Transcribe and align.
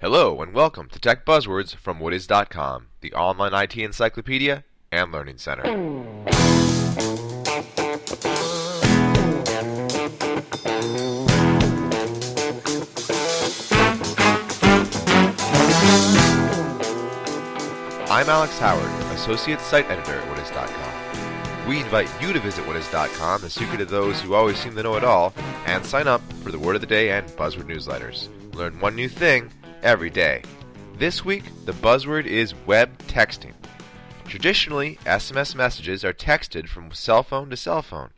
Hello 0.00 0.40
and 0.40 0.54
welcome 0.54 0.88
to 0.90 1.00
Tech 1.00 1.26
Buzzwords 1.26 1.74
from 1.74 1.98
Whatis.com, 1.98 2.86
the 3.00 3.12
online 3.14 3.52
IT 3.52 3.76
encyclopedia 3.76 4.62
and 4.92 5.10
learning 5.10 5.38
center. 5.38 5.64
I'm 18.08 18.28
Alex 18.28 18.56
Howard, 18.60 19.12
Associate 19.16 19.60
Site 19.60 19.90
Editor 19.90 20.12
at 20.12 20.28
Whatis.com. 20.28 21.68
We 21.68 21.80
invite 21.80 22.08
you 22.22 22.32
to 22.32 22.38
visit 22.38 22.64
Whatis.com, 22.66 23.40
the 23.40 23.50
secret 23.50 23.80
of 23.80 23.90
those 23.90 24.20
who 24.20 24.34
always 24.34 24.58
seem 24.58 24.76
to 24.76 24.82
know 24.84 24.94
it 24.94 25.02
all, 25.02 25.34
and 25.66 25.84
sign 25.84 26.06
up 26.06 26.22
for 26.44 26.52
the 26.52 26.58
Word 26.60 26.76
of 26.76 26.82
the 26.82 26.86
Day 26.86 27.10
and 27.10 27.26
Buzzword 27.30 27.64
newsletters. 27.64 28.28
Learn 28.54 28.78
one 28.78 28.94
new 28.94 29.08
thing 29.08 29.50
every 29.82 30.10
day. 30.10 30.42
This 30.96 31.24
week, 31.24 31.44
the 31.64 31.72
buzzword 31.72 32.26
is 32.26 32.54
web 32.66 32.98
texting. 33.06 33.52
Traditionally, 34.26 34.98
SMS 35.04 35.54
messages 35.54 36.04
are 36.04 36.12
texted 36.12 36.68
from 36.68 36.92
cell 36.92 37.22
phone 37.22 37.50
to 37.50 37.56
cell 37.56 37.82
phone. 37.82 38.10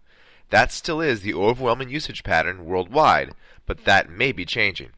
That 0.50 0.72
still 0.72 1.00
is 1.00 1.20
the 1.20 1.34
overwhelming 1.34 1.90
usage 1.90 2.24
pattern 2.24 2.64
worldwide, 2.64 3.34
but 3.66 3.84
that 3.84 4.10
may 4.10 4.32
be 4.32 4.44
changing. 4.44 4.90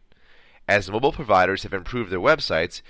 As 0.66 0.90
mobile 0.90 1.12
providers 1.12 1.64
have 1.64 1.74
improved 1.74 2.10
their 2.10 2.20
websites, 2.20 2.80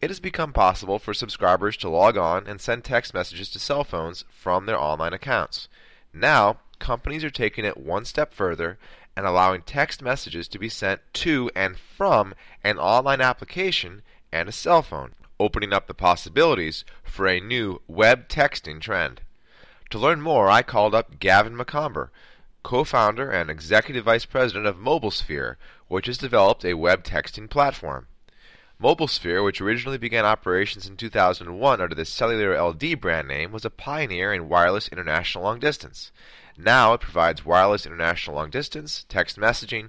it 0.00 0.10
has 0.10 0.20
become 0.20 0.52
possible 0.52 0.98
for 0.98 1.14
subscribers 1.14 1.76
to 1.78 1.88
log 1.88 2.16
on 2.16 2.46
and 2.46 2.60
send 2.60 2.84
text 2.84 3.14
messages 3.14 3.50
to 3.50 3.58
cell 3.58 3.84
phones 3.84 4.24
from 4.30 4.66
their 4.66 4.78
online 4.78 5.12
accounts. 5.12 5.68
Now, 6.12 6.58
companies 6.78 7.24
are 7.24 7.30
taking 7.30 7.64
it 7.64 7.76
one 7.76 8.04
step 8.04 8.34
further 8.34 8.78
and 9.16 9.26
allowing 9.26 9.62
text 9.62 10.02
messages 10.02 10.48
to 10.48 10.58
be 10.58 10.68
sent 10.68 11.00
to 11.12 11.50
and 11.54 11.76
from 11.78 12.34
an 12.64 12.78
online 12.78 13.20
application 13.20 14.02
and 14.32 14.48
a 14.48 14.52
cell 14.52 14.82
phone, 14.82 15.12
opening 15.38 15.72
up 15.72 15.86
the 15.86 15.94
possibilities 15.94 16.84
for 17.02 17.26
a 17.26 17.40
new 17.40 17.80
web 17.86 18.28
texting 18.28 18.80
trend. 18.80 19.20
To 19.90 19.98
learn 19.98 20.22
more, 20.22 20.48
I 20.48 20.62
called 20.62 20.94
up 20.94 21.18
Gavin 21.18 21.56
Macomber, 21.56 22.10
co 22.62 22.84
founder 22.84 23.30
and 23.30 23.50
executive 23.50 24.04
vice 24.04 24.24
president 24.24 24.66
of 24.66 24.76
MobileSphere, 24.76 25.56
which 25.88 26.06
has 26.06 26.16
developed 26.16 26.64
a 26.64 26.74
web 26.74 27.04
texting 27.04 27.50
platform. 27.50 28.06
MobileSphere, 28.82 29.44
which 29.44 29.60
originally 29.60 29.98
began 29.98 30.24
operations 30.24 30.88
in 30.88 30.96
2001 30.96 31.80
under 31.80 31.94
the 31.94 32.04
Cellular 32.04 32.60
LD 32.60 33.00
brand 33.00 33.28
name, 33.28 33.52
was 33.52 33.64
a 33.64 33.70
pioneer 33.70 34.32
in 34.32 34.48
wireless 34.48 34.88
international 34.88 35.44
long 35.44 35.60
distance. 35.60 36.10
Now 36.56 36.92
it 36.92 37.00
provides 37.00 37.44
wireless 37.44 37.86
international 37.86 38.36
long 38.36 38.50
distance, 38.50 39.06
text 39.08 39.38
messaging, 39.38 39.88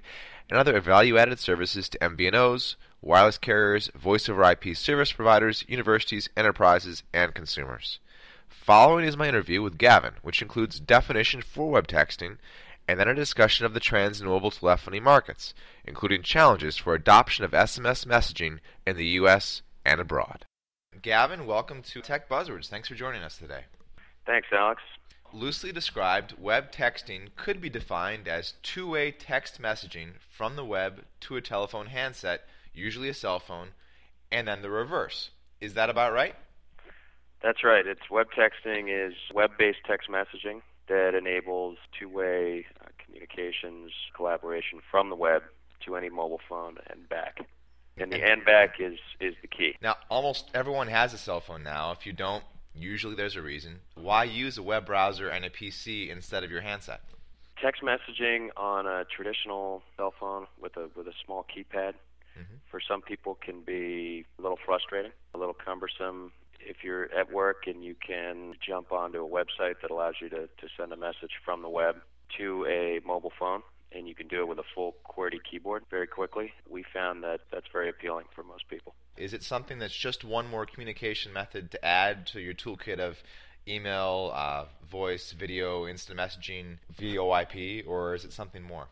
and 0.50 0.58
other 0.58 0.80
value 0.80 1.18
added 1.18 1.40
services 1.40 1.90
to 1.90 2.00
MVNOs, 2.00 2.76
wireless 3.02 3.38
carriers, 3.38 3.90
voice 3.96 4.30
over 4.30 4.44
IP 4.44 4.76
service 4.76 5.12
providers, 5.12 5.66
universities, 5.68 6.30
enterprises, 6.38 7.04
and 7.14 7.34
consumers. 7.34 8.00
Following 8.48 9.06
is 9.06 9.18
my 9.18 9.28
interview 9.28 9.62
with 9.62 9.78
Gavin, 9.78 10.14
which 10.22 10.42
includes 10.42 10.80
definition 10.80 11.42
for 11.42 11.70
web 11.70 11.88
texting 11.88 12.38
and 12.88 13.00
then 13.00 13.08
a 13.08 13.16
discussion 13.16 13.66
of 13.66 13.74
the 13.74 13.80
trends 13.80 14.22
in 14.22 14.28
mobile 14.28 14.52
telephony 14.52 15.00
markets, 15.00 15.54
including 15.86 16.22
challenges 16.22 16.78
for 16.78 16.94
adoption 16.94 17.46
of 17.46 17.52
SMS 17.52 18.06
messaging 18.06 18.60
in 18.86 18.98
the 18.98 19.06
U.S. 19.06 19.62
and 19.86 20.00
abroad. 20.02 20.46
Gavin, 21.02 21.46
welcome 21.46 21.82
to 21.82 22.02
Tech 22.02 22.30
Buzzwords. 22.30 22.68
Thanks 22.68 22.88
for 22.88 22.96
joining 22.96 23.24
us 23.24 23.38
today. 23.38 23.66
Thanks, 24.26 24.48
Alex. 24.52 24.82
Loosely 25.34 25.72
described, 25.72 26.36
web 26.40 26.72
texting 26.72 27.30
could 27.36 27.60
be 27.60 27.70
defined 27.70 28.28
as 28.28 28.54
two 28.62 28.88
way 28.88 29.10
text 29.10 29.60
messaging 29.60 30.12
from 30.30 30.56
the 30.56 30.64
web 30.64 31.06
to 31.22 31.36
a 31.36 31.42
telephone 31.42 31.88
handset, 31.88 32.42
usually 32.72 33.10
a 33.10 33.16
cell 33.16 33.40
phone, 33.40 33.70
and 34.32 34.48
then 34.48 34.62
the 34.62 34.70
reverse. 34.70 35.32
Is 35.60 35.74
that 35.74 35.90
about 35.90 36.14
right? 36.14 36.36
That's 37.42 37.64
right. 37.64 37.86
It's 37.88 38.12
web 38.12 38.28
texting 38.38 38.88
is 38.88 39.16
web-based 39.34 39.80
text 39.88 40.08
messaging 40.08 40.62
that 40.88 41.16
enables 41.16 41.78
two-way 42.00 42.68
uh, 42.80 42.90
communications, 43.04 43.92
collaboration 44.16 44.82
from 44.92 45.10
the 45.10 45.16
web 45.16 45.42
to 45.86 45.96
any 45.96 46.10
mobile 46.10 46.42
phone 46.48 46.78
and 46.92 47.10
back. 47.10 47.40
And 47.98 48.12
the 48.12 48.24
and 48.24 48.46
back 48.46 48.76
is 48.80 49.00
is 49.20 49.36
the 49.42 49.48
key. 49.48 49.76
Now, 49.82 49.96
almost 50.10 50.50
everyone 50.54 50.88
has 50.88 51.14
a 51.14 51.18
cell 51.18 51.42
phone 51.42 51.64
now. 51.64 51.92
If 51.92 52.06
you 52.06 52.14
don't, 52.14 52.44
usually 52.76 53.16
there's 53.16 53.36
a 53.36 53.42
reason. 53.42 53.80
Why 53.96 54.24
use 54.24 54.58
a 54.58 54.64
web 54.64 54.86
browser 54.86 55.30
and 55.30 55.46
a 55.46 55.50
PC 55.50 56.10
instead 56.10 56.44
of 56.44 56.52
your 56.52 56.62
handset? 56.62 57.02
Text 57.62 57.82
messaging 57.82 58.50
on 58.58 58.88
a 58.88 59.06
traditional 59.06 59.84
cell 59.96 60.14
phone 60.20 60.48
with 60.60 60.76
a 60.78 60.90
with 60.96 61.08
a 61.08 61.14
small 61.26 61.46
keypad 61.46 61.94
mm-hmm. 62.38 62.56
for 62.70 62.80
some 62.86 63.02
people 63.02 63.38
can 63.42 63.62
be 63.62 64.26
a 64.38 64.42
little 64.42 64.60
frustrating, 64.66 65.12
a 65.34 65.38
little 65.38 65.54
cumbersome 65.54 66.32
if 66.66 66.78
you're 66.84 67.14
at 67.14 67.32
work 67.32 67.68
and 67.68 67.84
you 67.84 67.96
can 67.96 68.54
jump 68.66 68.92
onto 68.92 69.24
a 69.24 69.30
website 69.30 69.76
that 69.82 69.92
allows 69.92 70.16
you 70.22 70.30
to, 70.30 70.48
to 70.48 70.68
send 70.78 70.94
a 70.94 70.98
message 70.98 71.32
from 71.44 71.62
the 71.62 71.70
web 71.70 71.96
to 72.38 72.66
a 72.66 73.00
mobile 73.06 73.34
phone 73.38 73.62
and 73.96 74.08
you 74.08 74.16
can 74.16 74.28
do 74.28 74.42
it 74.42 74.48
with 74.48 74.60
a 74.60 74.64
full 74.74 74.96
QWERTY 75.08 75.40
keyboard 75.50 75.84
very 75.90 76.08
quickly, 76.08 76.52
we 76.70 76.84
found 76.94 77.24
that 77.24 77.42
that's 77.52 77.68
very 77.72 77.90
appealing 77.90 78.26
for 78.34 78.44
most 78.44 78.68
people. 78.68 78.96
Is 79.18 79.34
it 79.34 79.44
something 79.44 79.80
that's 79.80 79.96
just 79.96 80.24
one 80.24 80.50
more 80.50 80.66
communication 80.66 81.34
method 81.34 81.72
to 81.72 81.86
add 81.86 82.26
to 82.28 82.40
your 82.40 82.54
toolkit 82.54 83.00
of 83.00 83.22
email, 83.68 84.32
uh, 84.34 84.66
voice, 84.90 85.32
video, 85.32 85.88
instant 85.88 86.20
messaging, 86.20 86.78
VoIP, 87.00 87.88
or 87.88 88.16
is 88.16 88.26
it 88.26 88.34
something 88.34 88.64
more? 88.64 88.88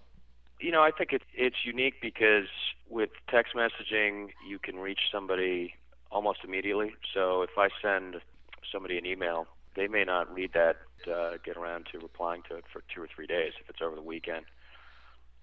You 0.59 0.71
know, 0.71 0.81
I 0.81 0.91
think 0.91 1.11
it, 1.11 1.23
it's 1.33 1.65
unique 1.65 1.95
because 2.01 2.47
with 2.89 3.09
text 3.29 3.55
messaging, 3.55 4.29
you 4.47 4.59
can 4.59 4.77
reach 4.77 4.99
somebody 5.11 5.73
almost 6.11 6.39
immediately. 6.43 6.93
So 7.13 7.41
if 7.41 7.57
I 7.57 7.69
send 7.81 8.17
somebody 8.71 8.97
an 8.97 9.05
email, 9.05 9.47
they 9.75 9.87
may 9.87 10.03
not 10.03 10.33
read 10.33 10.51
that, 10.53 10.77
uh, 11.11 11.37
get 11.43 11.57
around 11.57 11.87
to 11.91 11.99
replying 11.99 12.43
to 12.49 12.57
it 12.57 12.65
for 12.71 12.83
two 12.93 13.01
or 13.01 13.07
three 13.13 13.25
days 13.25 13.53
if 13.59 13.69
it's 13.69 13.81
over 13.81 13.95
the 13.95 14.01
weekend. 14.01 14.45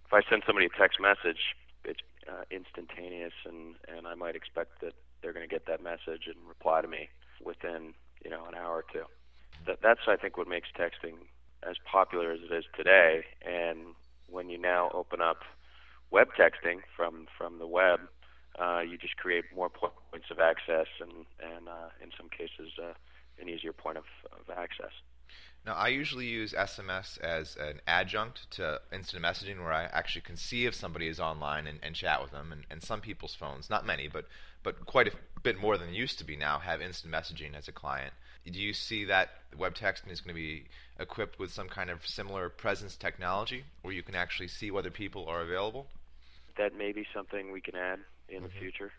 If 0.09 0.15
I 0.15 0.23
send 0.31 0.43
somebody 0.47 0.65
a 0.65 0.71
text 0.71 0.99
message, 0.99 1.55
it's 1.85 2.01
uh, 2.27 2.45
instantaneous, 2.51 3.35
and 3.45 3.75
and 3.95 4.07
I 4.07 4.15
might 4.15 4.35
expect 4.35 4.81
that 4.81 4.95
they're 5.21 5.35
going 5.35 5.47
to 5.47 5.55
get 5.55 5.67
that 5.67 5.83
message 5.83 6.25
and 6.27 6.37
reply 6.49 6.81
to 6.81 6.89
me 6.89 7.11
within 7.45 7.93
you 8.25 8.31
know 8.31 8.47
an 8.47 8.55
hour 8.55 8.77
or 8.77 8.85
two. 8.91 9.05
That 9.67 9.81
that's 9.83 10.01
I 10.09 10.17
think 10.17 10.39
what 10.39 10.49
makes 10.49 10.69
texting 10.73 11.29
as 11.63 11.77
popular 11.85 12.33
as 12.33 12.41
it 12.41 12.55
is 12.55 12.65
today. 12.75 13.25
And 13.45 13.95
when 14.31 14.49
you 14.49 14.57
now 14.57 14.91
open 14.95 15.21
up 15.21 15.41
web 16.11 16.29
texting 16.39 16.81
from 16.97 17.27
from 17.37 17.59
the 17.59 17.67
web, 17.67 18.01
uh, 18.59 18.81
you 18.81 18.97
just 18.97 19.19
create 19.19 19.45
more 19.55 19.69
points 19.69 20.31
of 20.31 20.39
access 20.41 20.87
and, 21.01 21.27
and 21.39 21.69
uh, 21.69 21.91
in 22.03 22.11
some 22.17 22.31
cases, 22.31 22.73
uh, 22.83 22.95
an 23.41 23.51
easier 23.51 23.75
point 23.75 23.99
of, 23.99 24.05
of 24.33 24.57
access. 24.57 24.93
Now, 25.67 25.75
I 25.75 25.89
usually 25.89 26.27
use 26.27 26.55
SMS 26.55 27.19
as 27.21 27.57
an 27.57 27.81
adjunct 27.87 28.51
to 28.53 28.81
instant 28.93 29.23
messaging 29.23 29.59
where 29.59 29.73
I 29.73 29.85
actually 29.85 30.23
can 30.23 30.37
see 30.37 30.65
if 30.65 30.75
somebody 30.75 31.09
is 31.09 31.21
online 31.21 31.67
and, 31.67 31.79
and 31.83 31.95
chat 31.95 32.23
with 32.23 32.31
them. 32.31 32.53
And, 32.53 32.65
and, 32.71 32.83
some 32.83 33.01
people's 33.01 33.35
phones, 33.35 33.69
not 33.69 33.85
many, 33.85 34.09
but, 34.09 34.27
but 34.63 34.87
quite 34.87 35.09
a 35.09 35.13
bit 35.43 35.61
more 35.61 35.77
than 35.77 35.93
used 35.93 36.19
to 36.19 36.25
be 36.25 36.37
now, 36.37 36.59
have 36.59 36.81
instant 36.81 37.13
messaging 37.13 37.55
as 37.55 37.69
a 37.69 37.73
client. 37.73 38.15
Do 38.51 38.61
you 38.61 38.73
see 38.73 39.05
that 39.05 39.29
web 39.59 39.75
texting 39.75 40.11
is 40.11 40.23
going 40.23 40.35
to 40.35 40.41
be 40.41 40.65
equipped 40.99 41.39
with 41.39 41.53
some 41.53 41.69
kind 41.69 41.91
of 41.91 42.07
similar 42.07 42.49
presence 42.49 42.97
technology 42.97 43.65
where 43.83 43.93
you 43.93 44.03
can 44.03 44.15
actually 44.15 44.49
see 44.49 44.71
whether 44.71 44.91
people 44.91 45.27
are 45.27 45.43
available? 45.43 45.87
That 46.57 46.77
may 46.77 46.93
be 46.93 47.07
something 47.15 47.53
we 47.53 47.61
can 47.61 47.77
add 47.77 47.99
in 48.29 48.43
the 48.43 48.49
future. 48.49 48.91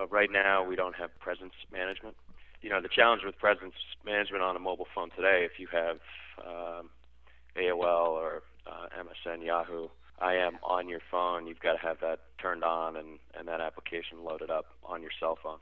Uh, 0.00 0.06
right 0.06 0.30
now, 0.30 0.64
we 0.66 0.76
don't 0.76 0.96
have 0.96 1.16
presence 1.20 1.52
management. 1.72 2.16
You 2.64 2.70
know, 2.70 2.80
the 2.80 2.88
challenge 2.88 3.20
with 3.26 3.36
presence 3.36 3.74
management 4.06 4.42
on 4.42 4.56
a 4.56 4.58
mobile 4.58 4.86
phone 4.94 5.10
today, 5.10 5.44
if 5.44 5.60
you 5.60 5.66
have 5.70 5.98
um, 6.38 6.88
AOL 7.58 8.08
or 8.08 8.42
uh, 8.66 8.86
MSN, 8.98 9.44
Yahoo, 9.44 9.88
IM 10.22 10.56
on 10.62 10.88
your 10.88 11.00
phone, 11.10 11.46
you've 11.46 11.60
got 11.60 11.74
to 11.74 11.78
have 11.78 12.00
that 12.00 12.20
turned 12.40 12.64
on 12.64 12.96
and, 12.96 13.18
and 13.38 13.46
that 13.48 13.60
application 13.60 14.24
loaded 14.24 14.48
up 14.48 14.64
on 14.82 15.02
your 15.02 15.10
cell 15.20 15.38
phone. 15.42 15.58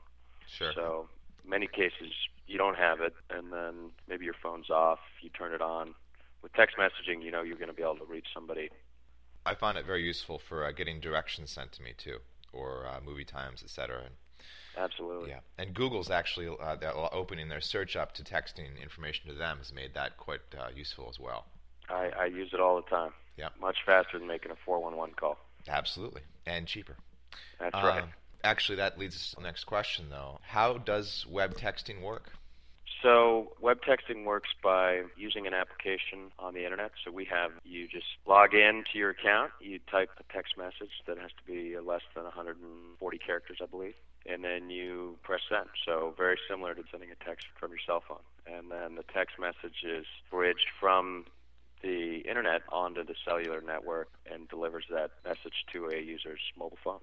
Sure. 0.47 0.71
So, 0.73 1.09
many 1.45 1.67
cases 1.67 2.13
you 2.47 2.57
don't 2.57 2.77
have 2.77 3.01
it, 3.01 3.13
and 3.29 3.51
then 3.51 3.91
maybe 4.07 4.23
your 4.23 4.35
phone's 4.41 4.69
off, 4.69 4.99
you 5.21 5.29
turn 5.29 5.51
it 5.51 5.61
on. 5.61 5.95
With 6.41 6.53
text 6.53 6.77
messaging, 6.77 7.21
you 7.21 7.31
know 7.31 7.41
you're 7.41 7.57
going 7.57 7.67
to 7.67 7.75
be 7.75 7.83
able 7.83 7.97
to 7.97 8.05
reach 8.05 8.27
somebody. 8.33 8.69
I 9.45 9.55
find 9.55 9.77
it 9.77 9.85
very 9.85 10.05
useful 10.05 10.39
for 10.39 10.63
uh, 10.63 10.71
getting 10.71 11.01
directions 11.01 11.51
sent 11.51 11.73
to 11.73 11.83
me 11.83 11.95
too 11.97 12.19
or 12.53 12.87
uh, 12.87 13.01
movie 13.05 13.25
times, 13.25 13.61
etc. 13.61 14.03
Absolutely. 14.77 15.29
Yeah, 15.29 15.39
and 15.57 15.73
Google's 15.73 16.09
actually 16.09 16.47
uh, 16.47 16.77
opening 17.11 17.49
their 17.49 17.61
search 17.61 17.95
up 17.95 18.13
to 18.13 18.23
texting 18.23 18.81
information 18.81 19.29
to 19.29 19.35
them 19.35 19.57
has 19.59 19.73
made 19.73 19.93
that 19.93 20.17
quite 20.17 20.41
uh, 20.57 20.67
useful 20.75 21.07
as 21.09 21.19
well. 21.19 21.45
I, 21.89 22.11
I 22.19 22.25
use 22.25 22.49
it 22.53 22.59
all 22.59 22.75
the 22.75 22.89
time. 22.89 23.11
Yeah. 23.37 23.49
Much 23.59 23.77
faster 23.85 24.17
than 24.17 24.27
making 24.27 24.51
a 24.51 24.55
411 24.65 25.15
call. 25.15 25.37
Absolutely, 25.67 26.21
and 26.45 26.67
cheaper. 26.67 26.95
That's 27.59 27.73
right. 27.75 28.03
Um, 28.03 28.09
actually, 28.43 28.77
that 28.77 28.97
leads 28.97 29.15
us 29.15 29.29
to 29.31 29.35
the 29.37 29.43
next 29.43 29.65
question, 29.65 30.05
though. 30.09 30.39
How 30.41 30.77
does 30.77 31.25
web 31.29 31.55
texting 31.55 32.01
work? 32.01 32.31
So 33.03 33.51
web 33.59 33.79
texting 33.81 34.23
works 34.23 34.49
by 34.63 35.03
using 35.17 35.45
an 35.45 35.53
application 35.53 36.31
on 36.39 36.53
the 36.53 36.63
internet. 36.63 36.91
So 37.03 37.11
we 37.11 37.25
have 37.25 37.51
you 37.65 37.85
just 37.85 38.05
log 38.25 38.53
in 38.53 38.85
to 38.91 38.97
your 38.97 39.09
account, 39.09 39.51
you 39.59 39.79
type 39.91 40.09
a 40.17 40.33
text 40.33 40.57
message 40.57 40.91
that 41.05 41.17
has 41.17 41.31
to 41.31 41.43
be 41.45 41.77
less 41.79 42.01
than 42.15 42.23
140 42.23 43.17
characters, 43.17 43.57
I 43.61 43.65
believe, 43.65 43.95
and 44.25 44.43
then 44.43 44.69
you 44.69 45.17
press 45.23 45.41
send. 45.49 45.67
So 45.85 46.13
very 46.17 46.37
similar 46.49 46.73
to 46.75 46.83
sending 46.91 47.09
a 47.11 47.25
text 47.25 47.47
from 47.59 47.71
your 47.71 47.79
cell 47.85 48.03
phone. 48.07 48.23
And 48.45 48.71
then 48.71 48.95
the 48.95 49.03
text 49.13 49.37
message 49.39 49.83
is 49.83 50.05
bridged 50.31 50.67
from 50.79 51.25
the 51.81 52.23
internet 52.27 52.61
onto 52.69 53.03
the 53.03 53.15
cellular 53.25 53.61
network 53.61 54.09
and 54.31 54.47
delivers 54.47 54.85
that 54.89 55.11
message 55.25 55.65
to 55.73 55.89
a 55.89 55.99
user's 55.99 56.39
mobile 56.57 56.77
phone. 56.83 56.99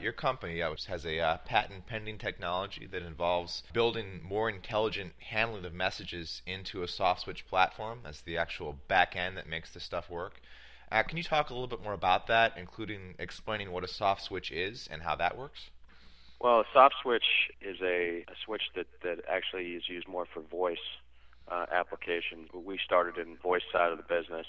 Your 0.00 0.12
company 0.12 0.60
has 0.60 1.06
a 1.06 1.20
uh, 1.20 1.36
patent 1.38 1.86
pending 1.86 2.18
technology 2.18 2.86
that 2.86 3.02
involves 3.02 3.62
building 3.72 4.20
more 4.24 4.48
intelligent 4.48 5.12
handling 5.18 5.64
of 5.64 5.72
messages 5.72 6.42
into 6.46 6.82
a 6.82 6.88
soft 6.88 7.22
switch 7.22 7.46
platform 7.46 8.00
as 8.04 8.20
the 8.20 8.36
actual 8.36 8.76
back 8.88 9.14
end 9.14 9.36
that 9.36 9.48
makes 9.48 9.72
this 9.72 9.84
stuff 9.84 10.10
work. 10.10 10.40
Uh, 10.90 11.02
can 11.02 11.16
you 11.16 11.22
talk 11.22 11.50
a 11.50 11.54
little 11.54 11.68
bit 11.68 11.82
more 11.82 11.92
about 11.92 12.26
that, 12.26 12.52
including 12.56 13.14
explaining 13.18 13.70
what 13.70 13.84
a 13.84 13.88
soft 13.88 14.22
switch 14.22 14.50
is 14.50 14.88
and 14.90 15.02
how 15.02 15.14
that 15.16 15.38
works? 15.38 15.70
Well, 16.44 16.60
a 16.60 16.64
soft 16.74 16.96
switch 17.02 17.24
is 17.62 17.78
a, 17.80 18.22
a 18.28 18.36
switch 18.44 18.64
that, 18.76 18.84
that 19.02 19.24
actually 19.26 19.72
is 19.72 19.88
used 19.88 20.06
more 20.06 20.26
for 20.26 20.42
voice 20.42 20.76
uh, 21.50 21.64
applications. 21.72 22.50
We 22.52 22.78
started 22.84 23.16
in 23.16 23.38
voice 23.38 23.62
side 23.72 23.92
of 23.92 23.96
the 23.96 24.04
business 24.04 24.44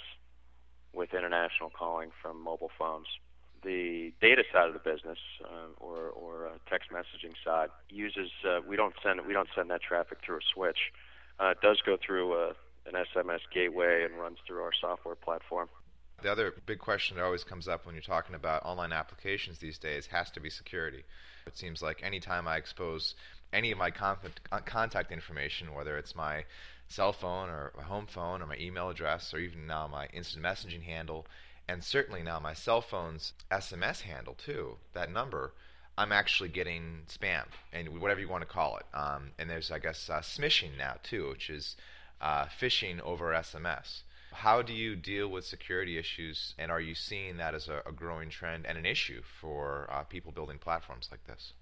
with 0.94 1.14
international 1.14 1.70
calling 1.70 2.12
from 2.22 2.44
mobile 2.44 2.72
phones 2.78 3.08
the 3.64 4.14
data 4.22 4.44
side 4.54 4.68
of 4.68 4.74
the 4.74 4.80
business 4.80 5.18
uh, 5.44 5.72
or, 5.78 6.10
or 6.10 6.48
uh, 6.48 6.52
text 6.70 6.90
messaging 6.92 7.34
side 7.44 7.70
uses 7.90 8.30
uh, 8.48 8.60
we 8.68 8.76
don't 8.76 8.94
send 9.02 9.26
we 9.26 9.34
don't 9.34 9.50
send 9.56 9.72
that 9.72 9.82
traffic 9.82 10.20
through 10.24 10.38
a 10.38 10.46
switch. 10.54 10.78
Uh, 11.40 11.48
it 11.48 11.62
does 11.62 11.82
go 11.84 11.98
through 12.06 12.34
a, 12.34 12.50
uh, 12.50 12.54
an 12.86 12.94
SMS 13.16 13.40
gateway 13.52 14.06
and 14.06 14.20
runs 14.20 14.38
through 14.46 14.62
our 14.62 14.72
software 14.80 15.16
platform. 15.16 15.68
The 16.26 16.32
other 16.32 16.56
big 16.66 16.80
question 16.80 17.18
that 17.18 17.24
always 17.24 17.44
comes 17.44 17.68
up 17.68 17.86
when 17.86 17.94
you're 17.94 18.02
talking 18.02 18.34
about 18.34 18.66
online 18.66 18.92
applications 18.92 19.60
these 19.60 19.78
days 19.78 20.08
has 20.08 20.32
to 20.32 20.40
be 20.40 20.50
security. 20.50 21.04
It 21.46 21.56
seems 21.56 21.84
like 21.84 22.02
anytime 22.02 22.48
I 22.48 22.58
expose 22.58 23.14
any 23.54 23.72
of 23.72 23.78
my 23.78 23.92
contact, 23.92 24.42
uh, 24.52 25.14
information, 25.14 25.76
whether 25.76 26.00
it's 26.00 26.16
my 26.16 26.46
cell 26.88 27.14
phone 27.14 27.50
or 27.50 27.74
my 27.78 27.84
home 27.84 28.08
phone 28.08 28.42
or 28.42 28.48
my 28.48 28.58
email 28.58 28.90
address 28.90 29.36
or 29.36 29.38
even 29.38 29.68
now 29.68 29.86
my 29.86 30.08
instant 30.14 30.44
messaging 30.44 30.82
handle, 30.82 31.28
and 31.68 31.84
certainly 31.84 32.24
now 32.24 32.40
my 32.40 32.56
cell 32.56 32.82
phone's 32.82 33.34
SMS 33.52 34.02
handle 34.02 34.34
too, 34.34 34.78
that 34.94 35.12
number, 35.12 35.54
I'm 35.96 36.12
actually 36.12 36.50
getting 36.50 37.04
spam 37.08 37.46
and 37.72 38.02
whatever 38.02 38.20
you 38.20 38.30
want 38.30 38.42
to 38.42 38.48
call 38.48 38.78
it. 38.78 38.86
Um, 38.96 39.30
and 39.38 39.48
there's, 39.48 39.70
I 39.70 39.78
guess, 39.78 40.10
uh, 40.10 40.22
smishing 40.22 40.76
now 40.76 40.96
too, 41.04 41.30
which 41.30 41.52
is 41.52 41.76
uh, 42.20 42.46
phishing 42.46 43.00
over 43.02 43.26
SMS. 43.32 44.02
How 44.36 44.62
do 44.62 44.74
you 44.74 44.96
deal 44.96 45.30
with 45.30 45.46
security 45.46 45.98
issues, 45.98 46.54
and 46.60 46.70
are 46.70 46.82
you 46.82 46.94
seeing 46.94 47.38
that 47.38 47.56
as 47.56 47.70
a, 47.70 47.82
a 47.86 47.92
growing 47.92 48.30
trend 48.30 48.66
and 48.66 48.78
an 48.78 48.86
issue 48.86 49.22
for 49.42 49.88
uh, 49.90 50.04
people 50.04 50.32
building 50.32 50.58
platforms 50.60 51.08
like 51.10 51.26
this? 51.26 51.54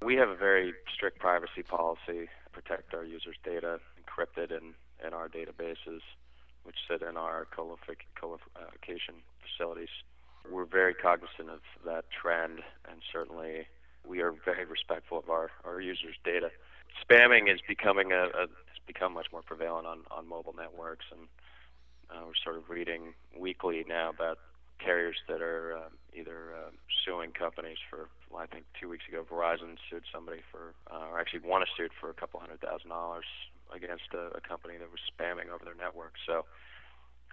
We 0.00 0.14
have 0.14 0.28
a 0.28 0.36
very 0.36 0.72
strict 0.94 1.18
privacy 1.18 1.62
policy, 1.62 2.28
protect 2.52 2.94
our 2.94 3.04
users' 3.04 3.36
data 3.44 3.80
encrypted 4.00 4.50
in, 4.50 4.74
in 5.04 5.12
our 5.12 5.28
databases 5.28 6.00
which 6.62 6.76
sit 6.88 7.02
in 7.02 7.16
our 7.16 7.46
co-location 7.54 9.14
facilities. 9.40 9.88
We're 10.50 10.64
very 10.64 10.94
cognizant 10.94 11.50
of 11.50 11.60
that 11.84 12.04
trend, 12.10 12.60
and 12.90 13.00
certainly 13.12 13.66
we 14.06 14.20
are 14.20 14.32
very 14.44 14.64
respectful 14.64 15.18
of 15.18 15.30
our, 15.30 15.50
our 15.64 15.80
users' 15.80 16.16
data. 16.24 16.50
Spamming 17.02 17.52
is 17.52 17.60
becoming 17.66 18.12
a, 18.12 18.24
a 18.34 18.46
has 18.46 18.80
become 18.86 19.14
much 19.14 19.26
more 19.32 19.42
prevalent 19.42 19.86
on, 19.86 20.00
on 20.10 20.28
mobile 20.28 20.54
networks, 20.56 21.06
and 21.10 21.28
uh, 22.10 22.22
we're 22.26 22.32
sort 22.42 22.56
of 22.56 22.68
reading 22.70 23.14
weekly 23.38 23.84
now 23.88 24.10
about 24.10 24.38
carriers 24.78 25.16
that 25.28 25.40
are 25.40 25.76
uh, 25.76 25.88
either 26.14 26.54
uh, 26.54 26.70
suing 27.04 27.32
companies 27.32 27.78
for. 27.88 28.08
Well, 28.30 28.42
I 28.42 28.46
think 28.46 28.64
two 28.80 28.88
weeks 28.88 29.04
ago, 29.08 29.24
Verizon 29.30 29.76
sued 29.88 30.02
somebody 30.12 30.40
for, 30.50 30.74
uh, 30.90 31.10
or 31.12 31.20
actually 31.20 31.40
won 31.44 31.62
a 31.62 31.66
suit 31.76 31.92
for 32.00 32.10
a 32.10 32.14
couple 32.14 32.40
hundred 32.40 32.60
thousand 32.60 32.90
dollars 32.90 33.24
against 33.74 34.14
a, 34.14 34.36
a 34.36 34.40
company 34.40 34.74
that 34.78 34.88
was 34.90 35.00
spamming 35.10 35.52
over 35.52 35.64
their 35.64 35.74
network. 35.74 36.14
So 36.26 36.44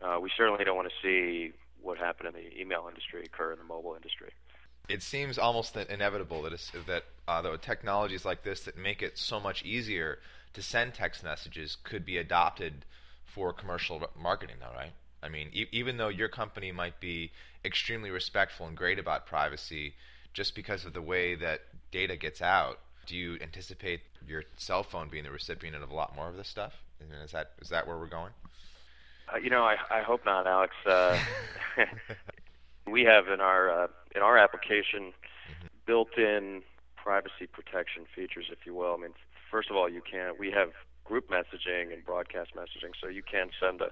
uh, 0.02 0.20
we 0.20 0.32
certainly 0.36 0.64
don't 0.64 0.76
want 0.76 0.90
to 0.90 0.96
see 1.02 1.54
what 1.82 1.98
happened 1.98 2.30
in 2.30 2.34
the 2.36 2.60
email 2.60 2.86
industry 2.88 3.24
occur 3.26 3.52
in 3.54 3.60
the 3.60 3.66
mobile 3.66 3.96
industry. 3.96 4.32
It 4.90 5.02
seems 5.02 5.38
almost 5.38 5.76
inevitable 5.76 6.42
that 6.44 6.54
that 6.88 7.04
uh, 7.28 7.42
the 7.42 7.58
technologies 7.58 8.26
like 8.26 8.44
this 8.44 8.62
that 8.62 8.78
make 8.78 9.02
it 9.02 9.18
so 9.18 9.40
much 9.40 9.64
easier 9.64 10.20
to 10.54 10.62
send 10.62 10.94
text 10.94 11.24
messages 11.24 11.78
could 11.84 12.06
be 12.06 12.18
adopted 12.18 12.86
for 13.34 13.54
commercial 13.54 14.02
marketing, 14.20 14.58
though, 14.60 14.76
right? 14.76 14.92
I 15.22 15.30
mean, 15.30 15.50
e- 15.54 15.68
even 15.72 15.98
though 15.98 16.10
your 16.10 16.28
company 16.28 16.72
might 16.72 17.00
be 17.00 17.32
extremely 17.64 18.10
respectful 18.10 18.68
and 18.68 18.76
great 18.76 19.00
about 19.00 19.26
privacy, 19.26 19.94
just 20.34 20.56
because 20.56 20.86
of 20.86 20.94
the 20.94 21.02
way 21.02 21.36
that 21.36 21.62
data 21.92 22.16
gets 22.16 22.42
out, 22.42 22.80
do 23.06 23.16
you 23.16 23.38
anticipate 23.42 24.02
your 24.28 24.44
cell 24.58 24.84
phone 24.84 25.10
being 25.10 25.24
the 25.24 25.32
recipient 25.32 25.76
of 25.76 25.90
a 25.90 25.96
lot 25.96 26.16
more 26.16 26.30
of 26.30 26.36
this 26.36 26.48
stuff? 26.48 26.74
Is 27.24 27.32
that 27.32 27.52
is 27.62 27.70
that 27.70 27.88
where 27.88 27.98
we're 27.98 28.08
going? 28.08 28.32
Uh, 29.34 29.38
you 29.38 29.50
know, 29.50 29.64
I 29.64 29.76
I 29.90 30.02
hope 30.02 30.26
not, 30.26 30.48
Alex. 30.48 30.74
Uh, 30.86 31.20
we 32.88 33.04
have 33.04 33.28
in 33.28 33.42
our 33.42 33.84
uh, 33.84 33.88
in 34.16 34.22
our 34.22 34.38
application 34.38 35.12
mm-hmm. 35.12 35.68
built-in 35.86 36.64
privacy 36.96 37.48
protection 37.52 38.06
features, 38.16 38.46
if 38.52 38.66
you 38.66 38.74
will. 38.74 38.94
I 38.94 39.02
mean, 39.02 39.14
first 39.52 39.70
of 39.70 39.76
all, 39.76 39.90
you 39.90 40.02
can't. 40.10 40.40
we 40.40 40.52
have 40.52 40.72
group 41.04 41.30
messaging 41.30 41.94
and 41.94 42.06
broadcast 42.06 42.52
messaging, 42.56 42.92
so 43.02 43.08
you 43.08 43.24
can 43.24 43.50
send 43.60 43.82
a, 43.82 43.90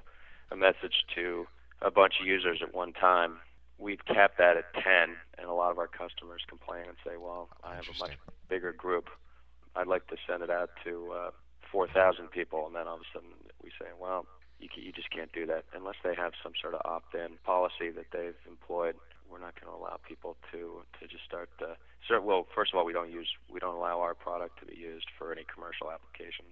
a 0.52 0.56
message 0.56 1.06
to 1.16 1.48
a 1.81 1.92
bunch 1.92 2.16
of 2.22 2.28
users 2.28 2.60
at 2.62 2.74
one 2.74 2.94
time. 2.94 3.38
We've 3.78 4.04
capped 4.06 4.38
that 4.38 4.58
at 4.58 4.74
10, 4.75 4.84
and 5.40 5.48
a 5.48 5.54
lot 5.54 5.72
of 5.72 5.80
our 5.80 5.88
customers 5.88 6.42
complain 6.48 6.84
and 6.88 6.98
say, 7.06 7.18
"Well, 7.18 7.50
I 7.63 7.75
have 7.75 7.88
a 7.90 7.98
much 8.00 8.18
bigger 8.48 8.72
group. 8.74 9.10
I'd 9.75 9.88
like 9.88 10.08
to 10.08 10.18
send 10.28 10.44
it 10.44 10.50
out 10.50 10.69
to 10.84 11.12
uh, 11.12 11.31
4,000 11.72 12.30
people, 12.30 12.68
and 12.68 12.75
then 12.75 12.88
all 12.88 12.96
of 12.96 13.02
a 13.02 13.10
sudden 13.13 13.30
we 13.63 13.69
say, 13.80 13.88
well, 14.00 14.25
you, 14.60 14.68
can, 14.68 14.84
you 14.84 14.92
just 14.92 15.10
can't 15.10 15.31
do 15.31 15.46
that 15.48 15.63
unless 15.74 15.96
they 16.04 16.13
have 16.13 16.34
some 16.44 16.52
sort 16.62 16.75
of 16.75 16.81
opt-in 16.86 17.40
policy 17.44 17.90
that 17.96 18.12
they've 18.12 18.38
employed. 18.48 18.96
We're 19.31 19.40
not 19.40 19.56
going 19.56 19.72
to 19.72 19.80
allow 19.80 19.98
people 20.04 20.36
to 20.52 20.84
to 21.00 21.08
just 21.08 21.24
start. 21.24 21.50
Uh, 21.62 21.80
start, 22.04 22.24
well, 22.25 22.46
first 22.54 22.74
of 22.74 22.78
all, 22.78 22.84
we 22.84 22.92
don't 22.92 23.10
use 23.10 23.31
we 23.50 23.62
don't 23.62 23.75
allow 23.75 24.02
our 24.02 24.13
product 24.13 24.60
to 24.60 24.66
be 24.66 24.75
used 24.75 25.08
for 25.18 25.31
any 25.31 25.46
commercial 25.48 25.88
applications. 25.90 26.52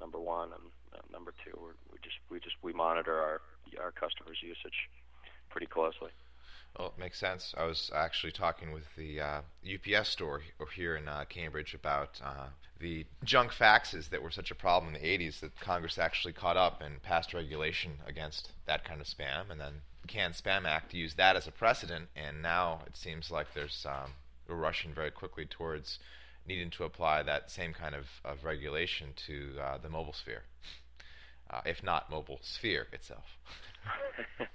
Number 0.00 0.18
one, 0.18 0.50
and 0.52 0.62
uh, 0.94 1.02
number 1.12 1.32
two, 1.44 1.56
we 1.90 1.98
just 2.02 2.16
we 2.30 2.40
just 2.40 2.56
we 2.62 2.72
monitor 2.72 3.18
our 3.18 3.40
our 3.82 3.92
customers' 3.92 4.38
usage 4.42 4.90
pretty 5.50 5.66
closely. 5.66 6.10
Well, 6.78 6.88
it 6.88 7.00
makes 7.00 7.20
sense. 7.20 7.54
I 7.56 7.64
was 7.64 7.90
actually 7.94 8.32
talking 8.32 8.72
with 8.72 8.84
the 8.96 9.20
uh, 9.20 9.40
UPS 9.64 10.08
store 10.08 10.42
here 10.74 10.96
in 10.96 11.06
uh, 11.06 11.24
Cambridge 11.28 11.72
about 11.72 12.20
uh, 12.24 12.46
the 12.80 13.06
junk 13.22 13.52
faxes 13.52 14.10
that 14.10 14.22
were 14.22 14.32
such 14.32 14.50
a 14.50 14.56
problem 14.56 14.92
in 14.94 15.00
the 15.00 15.06
80s 15.06 15.38
that 15.40 15.58
Congress 15.60 15.98
actually 15.98 16.32
caught 16.32 16.56
up 16.56 16.82
and 16.82 17.00
passed 17.00 17.32
regulation 17.32 17.92
against 18.06 18.50
that 18.66 18.84
kind 18.84 19.00
of 19.00 19.06
spam, 19.06 19.50
and 19.50 19.60
then 19.60 19.82
CAN-SPAM 20.08 20.66
Act 20.66 20.92
used 20.92 21.16
that 21.16 21.36
as 21.36 21.46
a 21.46 21.52
precedent, 21.52 22.08
and 22.16 22.42
now 22.42 22.82
it 22.86 22.96
seems 22.96 23.30
like 23.30 23.54
there's 23.54 23.86
um, 23.88 24.10
we're 24.48 24.56
rushing 24.56 24.92
very 24.92 25.10
quickly 25.10 25.46
towards 25.46 25.98
needing 26.46 26.70
to 26.70 26.84
apply 26.84 27.22
that 27.22 27.50
same 27.50 27.72
kind 27.72 27.94
of, 27.94 28.06
of 28.24 28.44
regulation 28.44 29.08
to 29.26 29.52
uh, 29.60 29.78
the 29.78 29.88
mobile 29.88 30.12
sphere, 30.12 30.42
uh, 31.50 31.60
if 31.64 31.82
not 31.82 32.10
mobile 32.10 32.38
sphere 32.42 32.86
itself. 32.92 33.38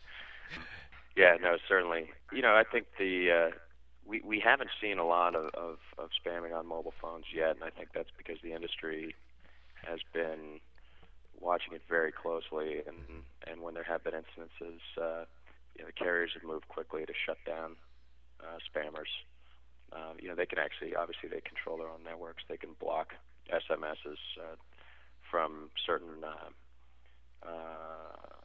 Yeah, 1.19 1.35
no, 1.41 1.57
certainly. 1.67 2.11
You 2.31 2.41
know, 2.41 2.55
I 2.55 2.63
think 2.63 2.85
the 2.97 3.31
uh, 3.31 3.55
we 4.05 4.21
we 4.23 4.39
haven't 4.39 4.69
seen 4.81 4.99
a 4.99 5.05
lot 5.05 5.35
of, 5.35 5.47
of 5.53 5.77
of 5.97 6.09
spamming 6.15 6.57
on 6.57 6.65
mobile 6.65 6.93
phones 7.01 7.25
yet, 7.35 7.55
and 7.55 7.63
I 7.63 7.71
think 7.71 7.89
that's 7.93 8.11
because 8.17 8.37
the 8.41 8.53
industry 8.53 9.15
has 9.83 9.99
been 10.13 10.61
watching 11.37 11.73
it 11.73 11.81
very 11.89 12.13
closely, 12.13 12.81
and 12.87 13.23
and 13.45 13.61
when 13.61 13.73
there 13.73 13.83
have 13.83 14.01
been 14.01 14.13
incidences, 14.13 14.79
uh, 14.97 15.25
you 15.75 15.81
know, 15.81 15.87
the 15.87 15.91
carriers 15.91 16.31
have 16.35 16.43
moved 16.43 16.69
quickly 16.69 17.05
to 17.05 17.13
shut 17.25 17.37
down 17.45 17.75
uh, 18.39 18.57
spammers. 18.71 19.11
Uh, 19.91 20.13
you 20.19 20.27
know, 20.27 20.35
they 20.35 20.45
can 20.45 20.59
actually 20.59 20.95
obviously 20.95 21.29
they 21.29 21.41
control 21.41 21.77
their 21.77 21.89
own 21.89 22.03
networks. 22.03 22.43
They 22.47 22.57
can 22.57 22.75
block 22.79 23.13
SMSs 23.49 24.21
uh, 24.37 24.55
from 25.29 25.69
certain 25.85 26.23
uh, 26.23 26.49
uh, 27.47 28.37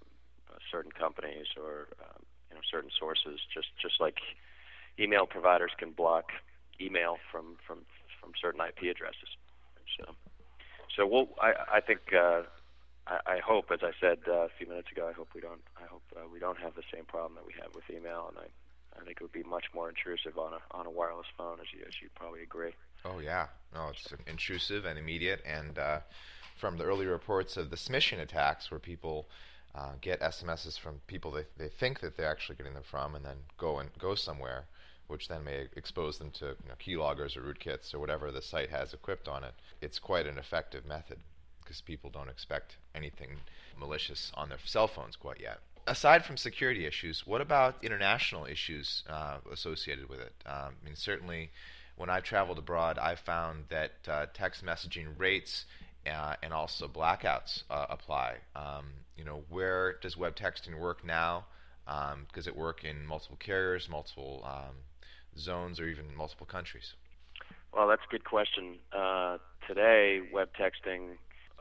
certain 0.71 0.93
companies 0.93 1.47
or 1.57 1.89
um, 2.01 2.23
you 2.49 2.57
know 2.57 2.63
certain 2.71 2.91
sources, 2.99 3.41
just 3.53 3.69
just 3.81 4.01
like 4.01 4.19
email 4.99 5.27
providers 5.27 5.73
can 5.79 5.93
block 5.93 6.33
email 6.81 7.17
from 7.31 7.57
from 7.67 7.85
from 8.21 8.33
certain 8.41 8.61
IP 8.61 8.91
addresses. 8.91 9.37
So 9.99 10.15
so 10.97 11.07
we'll 11.07 11.29
I 11.41 11.79
I 11.79 11.81
think. 11.81 12.01
Uh, 12.13 12.43
I, 13.07 13.37
I 13.37 13.39
hope, 13.45 13.67
as 13.71 13.81
I 13.83 13.93
said 14.01 14.19
uh, 14.27 14.49
a 14.49 14.53
few 14.57 14.67
minutes 14.67 14.89
ago, 14.91 15.09
I 15.09 15.13
hope 15.13 15.29
we 15.35 15.41
don't. 15.41 15.61
I 15.77 15.87
hope 15.87 16.03
uh, 16.17 16.27
we 16.33 16.39
don't 16.39 16.59
have 16.59 16.75
the 16.75 16.87
same 16.93 17.05
problem 17.05 17.35
that 17.35 17.47
we 17.47 17.53
have 17.61 17.75
with 17.75 17.85
email, 17.91 18.33
and 18.33 18.39
I, 18.39 18.49
I 19.01 19.05
think 19.05 19.19
it 19.21 19.23
would 19.23 19.33
be 19.33 19.43
much 19.43 19.65
more 19.75 19.89
intrusive 19.89 20.39
on 20.39 20.53
a 20.53 20.77
on 20.77 20.87
a 20.87 20.91
wireless 20.91 21.27
phone, 21.37 21.59
as 21.61 21.67
you 21.73 21.85
as 21.87 21.95
you 22.01 22.09
probably 22.15 22.43
agree. 22.43 22.73
Oh 23.05 23.19
yeah, 23.19 23.47
no, 23.75 23.89
it's 23.89 24.07
intrusive 24.27 24.85
and 24.85 24.99
immediate, 24.99 25.43
and 25.45 25.79
uh, 25.79 26.01
from 26.57 26.79
the 26.79 26.85
early 26.85 27.07
reports 27.07 27.57
of 27.57 27.71
the 27.71 27.77
smishing 27.77 28.21
attacks, 28.21 28.71
where 28.71 28.81
people 28.81 29.29
uh, 29.75 29.93
get 30.01 30.21
SMSs 30.21 30.79
from 30.79 31.01
people 31.07 31.31
they, 31.31 31.45
they 31.57 31.69
think 31.69 32.01
that 32.01 32.17
they're 32.17 32.31
actually 32.31 32.57
getting 32.57 32.75
them 32.75 32.83
from, 32.83 33.15
and 33.15 33.25
then 33.25 33.37
go 33.59 33.79
and 33.79 33.91
go 33.99 34.15
somewhere, 34.15 34.67
which 35.09 35.29
then 35.29 35.45
may 35.45 35.67
expose 35.77 36.19
them 36.19 36.31
to 36.31 36.47
you 36.47 36.69
know, 36.69 36.75
keyloggers 36.81 37.37
or 37.37 37.43
rootkits 37.43 37.93
or 37.93 37.99
whatever 37.99 38.31
the 38.31 38.43
site 38.43 38.71
has 38.71 38.95
equipped 38.95 39.29
on 39.29 39.45
it. 39.45 39.55
It's 39.81 39.99
quite 39.99 40.27
an 40.27 40.39
effective 40.39 40.87
method 40.87 41.19
because 41.63 41.81
people 41.81 42.11
don't 42.11 42.29
expect 42.29 42.77
anything 42.95 43.31
malicious 43.79 44.31
on 44.35 44.49
their 44.49 44.59
cell 44.65 44.87
phones 44.87 45.17
quite 45.17 45.41
yet. 45.41 45.59
Aside 45.87 46.25
from 46.25 46.37
security 46.39 46.87
issues, 46.87 47.27
what 47.27 47.41
about 47.41 47.85
international 47.85 48.47
issues 48.47 49.03
uh, 49.09 49.39
associated 49.53 50.09
with 50.09 50.21
it? 50.21 50.33
Um, 50.47 50.77
I 50.81 50.85
mean, 50.85 50.97
certainly 50.97 51.51
when 51.97 52.09
I've 52.09 52.25
traveled 52.25 52.59
abroad, 52.59 52.99
I've 52.99 53.21
found 53.21 53.65
that 53.69 53.93
uh, 54.09 54.27
text 54.33 54.65
messaging 54.65 55.09
rates 55.19 55.67
uh, 56.07 56.37
and 56.43 56.53
also 56.53 56.89
blackouts 56.89 57.65
uh, 57.71 57.87
apply. 57.91 58.37
Um, 58.57 58.87
you 59.17 59.25
know, 59.25 59.45
where 59.51 59.97
does 60.01 60.17
web 60.17 60.37
texting 60.37 60.79
work 60.79 61.05
now? 61.05 61.45
Um, 61.87 62.27
does 62.33 62.47
it 62.47 62.57
work 62.57 62.85
in 62.85 63.07
multiple 63.07 63.37
carriers, 63.39 63.89
multiple 63.89 64.43
um, 64.47 64.75
zones, 65.39 65.81
or 65.81 65.87
even 65.87 66.15
multiple 66.17 66.47
countries? 66.47 66.95
Well, 67.75 67.89
that's 67.89 68.03
a 68.09 68.11
good 68.11 68.25
question. 68.25 68.77
Uh, 68.93 69.39
today, 69.69 70.21
web 70.33 70.49
texting 70.59 71.17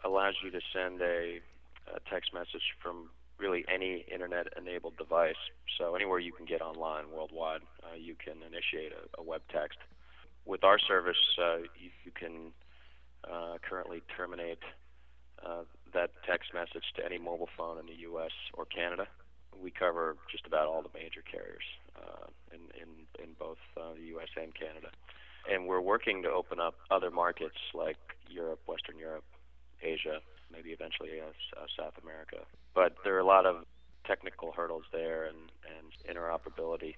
allows 0.06 0.36
you 0.44 0.52
to 0.52 0.62
send 0.74 1.02
a, 1.02 1.40
a 1.94 2.00
text 2.10 2.34
message 2.34 2.74
from 2.82 3.10
really 3.38 3.66
any 3.74 4.06
internet-enabled 4.12 4.98
device. 4.98 5.42
So 5.78 5.96
anywhere 5.96 6.20
you 6.20 6.32
can 6.32 6.46
get 6.46 6.62
online 6.62 7.06
worldwide, 7.14 7.62
uh, 7.84 7.96
you 7.96 8.16
can 8.16 8.36
initiate 8.44 8.92
a, 8.94 9.22
a, 9.22 9.24
web 9.24 9.42
text. 9.52 9.78
With 10.46 10.64
our 10.64 10.80
service, 10.80 11.18
uh, 11.42 11.58
you, 11.58 11.90
you, 12.06 12.12
can 12.14 12.52
uh, 13.24 13.58
currently 13.68 14.02
terminate 14.16 14.60
uh, 15.46 15.64
that 15.94 16.12
text 16.28 16.54
message 16.54 16.84
to 16.96 17.06
any 17.06 17.18
mobile 17.18 17.50
phone 17.58 17.80
in 17.80 17.86
the 17.86 17.96
U.S. 18.12 18.32
or 18.54 18.66
Canada. 18.66 19.08
We 19.62 19.72
cover 19.72 20.16
just 20.32 20.46
about 20.46 20.68
all 20.68 20.82
the 20.82 20.90
major 20.94 21.22
carriers 21.30 21.64
uh, 21.96 22.28
in, 22.52 22.60
in, 22.82 23.24
in 23.24 23.34
both 23.40 23.58
uh, 23.78 23.94
the 23.96 24.08
U.S. 24.18 24.30
and 24.36 24.54
Canada. 24.54 24.90
And 25.50 25.68
we're 25.68 25.82
working 25.82 26.24
to 26.24 26.30
open 26.30 26.60
up 26.60 26.76
other 26.90 27.12
markets 27.12 27.58
like 27.74 27.98
Europe, 28.30 28.60
Western 28.66 28.98
Europe, 28.98 29.26
Asia, 29.82 30.20
maybe 30.54 30.70
eventually 30.70 31.10
uh, 31.20 31.66
South 31.78 31.94
America. 32.02 32.46
But 32.74 32.96
there 33.04 33.16
are 33.16 33.20
a 33.20 33.26
lot 33.26 33.46
of 33.46 33.66
technical 34.06 34.52
hurdles 34.52 34.84
there 34.92 35.26
and, 35.26 35.52
and 35.66 36.18
interoperability 36.18 36.96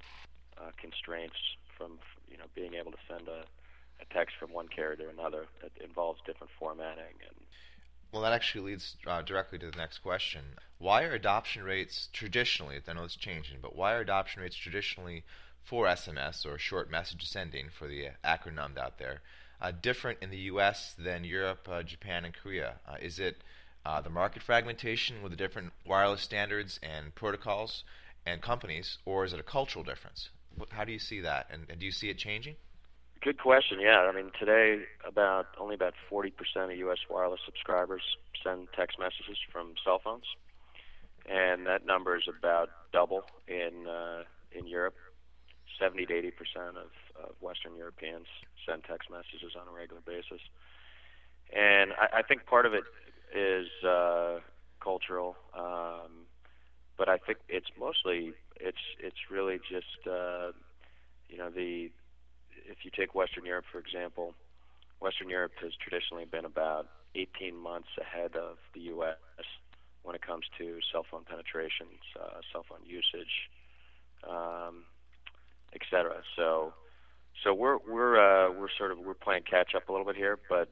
uh, 0.58 0.72
constraints 0.78 1.36
from 1.78 2.00
you 2.30 2.38
know 2.38 2.46
being 2.56 2.74
able 2.74 2.92
to 2.92 2.98
send 3.08 3.28
a, 3.28 3.44
a 4.02 4.14
text 4.14 4.36
from 4.40 4.52
one 4.52 4.68
carrier 4.68 4.96
to 4.96 5.10
another 5.10 5.46
that 5.62 5.72
involves 5.84 6.20
different 6.26 6.52
formatting 6.60 7.16
and 7.22 7.46
well, 8.12 8.24
that 8.24 8.32
actually 8.32 8.72
leads 8.72 8.96
uh, 9.06 9.24
directly 9.24 9.60
to 9.60 9.70
the 9.70 9.76
next 9.76 9.98
question. 9.98 10.42
Why 10.78 11.04
are 11.04 11.12
adoption 11.12 11.64
rates 11.64 12.08
traditionally, 12.14 12.80
I 12.88 12.94
know 12.94 13.04
it's 13.04 13.18
changing, 13.18 13.58
but 13.62 13.76
why 13.76 13.94
are 13.94 14.00
adoption 14.00 14.42
rates 14.42 14.56
traditionally 14.56 15.26
for 15.62 15.86
SMS 15.86 16.46
or 16.46 16.58
short 16.58 16.90
message 16.90 17.28
sending 17.28 17.68
for 17.70 17.88
the 17.88 18.12
acronym 18.24 18.78
out 18.78 19.00
there 19.00 19.22
uh, 19.62 19.72
different 19.72 20.20
in 20.22 20.30
the 20.30 20.38
U.S. 20.38 20.96
than 20.98 21.24
Europe, 21.24 21.68
uh, 21.70 21.84
Japan, 21.84 22.26
and 22.26 22.34
Korea? 22.34 22.76
Uh, 22.88 22.96
is 23.02 23.20
it 23.20 23.38
uh, 23.86 24.02
the 24.02 24.10
market 24.10 24.42
fragmentation 24.42 25.22
with 25.22 25.32
the 25.32 25.38
different 25.38 25.72
wireless 25.86 26.22
standards 26.22 26.80
and 26.82 27.14
protocols 27.16 27.84
and 28.26 28.42
companies, 28.42 28.98
or 29.06 29.24
is 29.24 29.34
it 29.34 29.40
a 29.40 29.44
cultural 29.44 29.84
difference? 29.84 30.30
How 30.72 30.84
do 30.84 30.92
you 30.92 31.00
see 31.00 31.20
that, 31.22 31.48
and, 31.50 31.66
and 31.70 31.80
do 31.80 31.86
you 31.86 31.92
see 31.92 32.10
it 32.10 32.18
changing? 32.18 32.56
Good 33.22 33.40
question. 33.40 33.80
Yeah, 33.82 34.08
I 34.10 34.16
mean 34.16 34.32
today 34.40 34.84
about 35.06 35.48
only 35.60 35.76
about 35.76 35.94
40% 36.12 36.32
of 36.72 36.78
U.S. 36.78 37.00
wireless 37.10 37.40
subscribers 37.46 38.02
send 38.44 38.68
text 38.78 39.00
messages 39.00 39.38
from 39.52 39.74
cell 39.84 40.00
phones, 40.04 40.26
and 41.26 41.66
that 41.66 41.86
number 41.86 42.16
is 42.16 42.28
about 42.28 42.70
double 42.94 43.24
in 43.48 43.88
uh, 43.88 44.24
in 44.52 44.68
Europe. 44.68 44.96
70 45.80 46.06
to 46.06 46.14
80 46.14 46.32
percent 46.32 46.78
of, 46.78 46.90
of 47.22 47.36
Western 47.42 47.76
Europeans 47.76 48.28
send 48.68 48.84
text 48.84 49.10
messages 49.10 49.56
on 49.60 49.68
a 49.68 49.76
regular 49.76 50.02
basis, 50.06 50.42
and 51.54 51.92
I, 51.94 52.20
I 52.20 52.22
think 52.22 52.46
part 52.46 52.66
of 52.66 52.74
it 52.74 52.84
is 53.36 53.68
uh, 53.88 54.40
cultural, 54.82 55.36
um, 55.58 56.26
but 56.98 57.10
I 57.10 57.18
think 57.18 57.40
it's 57.50 57.68
mostly 57.80 58.34
it's 58.60 58.86
it's 59.00 59.30
really 59.30 59.58
just 59.70 60.08
uh, 60.08 60.52
you 61.30 61.38
know 61.38 61.50
the 61.50 61.90
if 62.68 62.84
you 62.84 62.92
take 62.96 63.14
Western 63.14 63.46
Europe, 63.46 63.66
for 63.72 63.80
example, 63.80 64.34
Western 65.00 65.30
Europe 65.30 65.52
has 65.62 65.72
traditionally 65.76 66.26
been 66.26 66.46
about 66.46 66.88
18 67.14 67.56
months 67.56 67.90
ahead 68.00 68.36
of 68.36 68.58
the 68.74 68.82
U.S. 68.96 69.18
when 70.04 70.16
it 70.16 70.22
comes 70.22 70.46
to 70.58 70.80
cell 70.92 71.06
phone 71.10 71.24
penetrations, 71.30 72.00
uh, 72.20 72.42
cell 72.52 72.66
phone 72.68 72.86
usage, 72.86 73.50
um. 74.28 74.84
So, 76.36 76.74
so 77.44 77.54
we're 77.54 77.78
we're 77.88 78.18
uh, 78.18 78.52
we're 78.52 78.70
sort 78.78 78.92
of 78.92 79.00
we're 79.00 79.14
playing 79.14 79.44
catch 79.44 79.76
up 79.76 79.90
a 79.90 79.92
little 79.92 80.06
bit 80.06 80.16
here, 80.16 80.38
but 80.50 80.70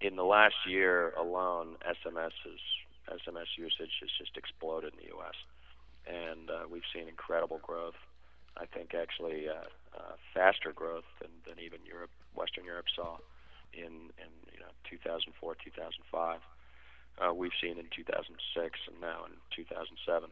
in 0.00 0.16
the 0.16 0.24
last 0.24 0.54
year 0.66 1.10
alone, 1.18 1.76
SMS 1.86 2.32
is, 2.44 2.60
SMS 3.08 3.56
usage 3.56 3.92
has 4.00 4.10
just 4.18 4.36
exploded 4.36 4.92
in 4.94 4.98
the 5.00 5.14
U.S. 5.16 5.34
and 6.06 6.50
uh, 6.50 6.64
we've 6.70 6.86
seen 6.94 7.08
incredible 7.08 7.60
growth. 7.62 7.94
I 8.56 8.66
think 8.66 8.94
actually 8.94 9.48
uh, 9.48 9.68
uh, 9.96 10.16
faster 10.32 10.72
growth 10.72 11.04
than, 11.20 11.30
than 11.46 11.62
even 11.62 11.80
Europe, 11.86 12.10
Western 12.34 12.64
Europe 12.64 12.86
saw 12.94 13.18
in, 13.72 14.10
in 14.16 14.30
you 14.52 14.60
know 14.60 14.72
2004, 14.88 15.56
2005. 15.62 16.40
Uh, 17.18 17.34
we've 17.34 17.56
seen 17.60 17.78
in 17.78 17.86
2006 17.94 18.80
and 18.88 19.00
now 19.00 19.24
in 19.24 19.32
2007. 19.54 20.30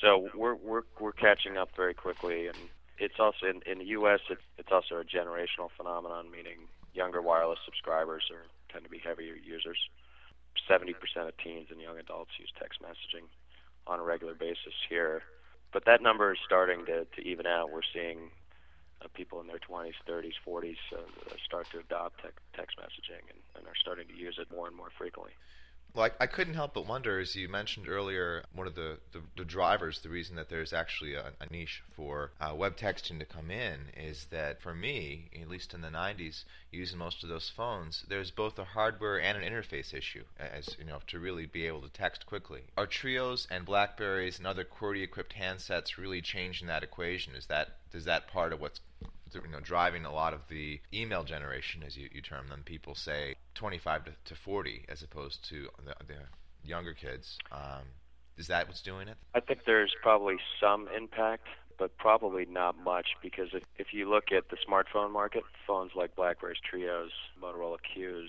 So 0.00 0.28
we're 0.34 0.54
we're 0.54 0.82
we're 1.00 1.12
catching 1.12 1.56
up 1.56 1.70
very 1.76 1.94
quickly, 1.94 2.48
and 2.48 2.56
it's 2.98 3.18
also 3.18 3.46
in, 3.46 3.60
in 3.70 3.78
the 3.78 3.90
U.S. 4.00 4.20
It's 4.30 4.42
it's 4.58 4.72
also 4.72 5.00
a 5.00 5.04
generational 5.04 5.68
phenomenon, 5.76 6.30
meaning 6.30 6.68
younger 6.94 7.20
wireless 7.20 7.58
subscribers 7.64 8.24
are 8.32 8.46
tend 8.72 8.84
to 8.84 8.90
be 8.90 8.98
heavier 8.98 9.34
users. 9.34 9.78
70% 10.70 10.96
of 11.28 11.36
teens 11.36 11.68
and 11.70 11.80
young 11.80 11.98
adults 11.98 12.32
use 12.40 12.48
text 12.58 12.80
messaging 12.80 13.28
on 13.86 14.00
a 14.00 14.02
regular 14.02 14.34
basis 14.34 14.72
here 14.88 15.22
but 15.76 15.84
that 15.84 16.00
number 16.00 16.32
is 16.32 16.38
starting 16.44 16.86
to, 16.86 17.04
to 17.04 17.20
even 17.20 17.46
out. 17.46 17.70
We're 17.70 17.84
seeing 17.92 18.32
uh, 19.02 19.08
people 19.14 19.40
in 19.40 19.46
their 19.46 19.60
20s, 19.60 19.92
30s, 20.08 20.32
40s 20.46 20.80
uh, 20.96 21.04
start 21.44 21.68
to 21.72 21.80
adopt 21.80 22.22
te- 22.22 22.40
text 22.56 22.78
messaging 22.78 23.28
and, 23.28 23.40
and 23.56 23.66
are 23.66 23.76
starting 23.78 24.08
to 24.08 24.16
use 24.16 24.38
it 24.40 24.48
more 24.50 24.68
and 24.68 24.76
more 24.76 24.88
frequently. 24.96 25.32
Well, 25.96 26.10
I, 26.20 26.24
I, 26.24 26.26
couldn't 26.26 26.52
help 26.52 26.74
but 26.74 26.86
wonder, 26.86 27.18
as 27.20 27.34
you 27.34 27.48
mentioned 27.48 27.88
earlier, 27.88 28.44
one 28.52 28.66
of 28.66 28.74
the, 28.74 28.98
the, 29.12 29.22
the 29.34 29.46
drivers, 29.46 30.00
the 30.00 30.10
reason 30.10 30.36
that 30.36 30.50
there's 30.50 30.74
actually 30.74 31.14
a, 31.14 31.32
a 31.40 31.50
niche 31.50 31.82
for 31.94 32.32
uh, 32.38 32.54
web 32.54 32.76
texting 32.76 33.18
to 33.18 33.24
come 33.24 33.50
in 33.50 33.86
is 33.96 34.26
that 34.26 34.60
for 34.60 34.74
me, 34.74 35.30
at 35.40 35.48
least 35.48 35.72
in 35.72 35.80
the 35.80 35.88
90s, 35.88 36.44
using 36.70 36.98
most 36.98 37.22
of 37.22 37.30
those 37.30 37.48
phones, 37.48 38.04
there's 38.10 38.30
both 38.30 38.58
a 38.58 38.64
hardware 38.64 39.18
and 39.18 39.42
an 39.42 39.50
interface 39.50 39.94
issue, 39.94 40.24
as 40.38 40.76
you 40.78 40.84
know, 40.84 40.98
to 41.06 41.18
really 41.18 41.46
be 41.46 41.66
able 41.66 41.80
to 41.80 41.88
text 41.88 42.26
quickly. 42.26 42.64
Are 42.76 42.86
Treos 42.86 43.46
and 43.50 43.64
BlackBerrys 43.64 44.36
and 44.36 44.46
other 44.46 44.64
QWERTY-equipped 44.64 45.34
handsets 45.34 45.96
really 45.96 46.20
changing 46.20 46.68
that 46.68 46.82
equation? 46.82 47.34
Is 47.34 47.46
that 47.46 47.70
is 47.94 48.04
that 48.04 48.28
part 48.28 48.52
of 48.52 48.60
what's 48.60 48.80
you 49.34 49.40
know 49.50 49.60
driving 49.60 50.04
a 50.04 50.12
lot 50.12 50.32
of 50.32 50.40
the 50.48 50.80
email 50.92 51.24
generation, 51.24 51.82
as 51.86 51.96
you, 51.96 52.08
you 52.12 52.20
term 52.20 52.48
them. 52.48 52.62
People 52.64 52.94
say 52.94 53.34
25 53.54 54.04
to, 54.04 54.12
to 54.26 54.34
40 54.34 54.84
as 54.88 55.02
opposed 55.02 55.48
to 55.48 55.68
the, 55.84 55.94
the 56.06 56.18
younger 56.64 56.94
kids. 56.94 57.38
Um, 57.52 57.84
is 58.36 58.48
that 58.48 58.66
what's 58.66 58.82
doing 58.82 59.08
it? 59.08 59.16
I 59.34 59.40
think 59.40 59.60
there's 59.66 59.94
probably 60.02 60.36
some 60.60 60.88
impact, 60.94 61.46
but 61.78 61.96
probably 61.96 62.44
not 62.44 62.76
much 62.82 63.08
because 63.22 63.48
if, 63.52 63.62
if 63.78 63.92
you 63.92 64.08
look 64.10 64.32
at 64.32 64.50
the 64.50 64.56
smartphone 64.68 65.10
market, 65.10 65.42
phones 65.66 65.92
like 65.94 66.14
BlackBerry's 66.16 66.58
Treos, 66.60 67.08
Motorola 67.42 67.78
Qs, 67.78 68.28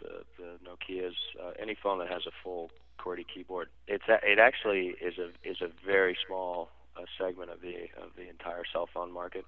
the, 0.00 0.24
the 0.38 0.58
Nokia's, 0.68 1.16
uh, 1.42 1.52
any 1.58 1.74
phone 1.74 1.98
that 2.00 2.08
has 2.08 2.26
a 2.26 2.32
full 2.42 2.70
QWERTY 2.98 3.24
keyboard, 3.32 3.68
it's 3.88 4.04
a, 4.08 4.18
it 4.22 4.38
actually 4.38 4.94
is 5.00 5.14
a 5.18 5.30
is 5.48 5.58
a 5.62 5.68
very 5.84 6.16
small 6.26 6.68
uh, 6.96 7.02
segment 7.18 7.50
of 7.50 7.60
the 7.60 7.74
of 7.96 8.10
the 8.16 8.28
entire 8.28 8.62
cell 8.70 8.88
phone 8.92 9.12
market 9.12 9.44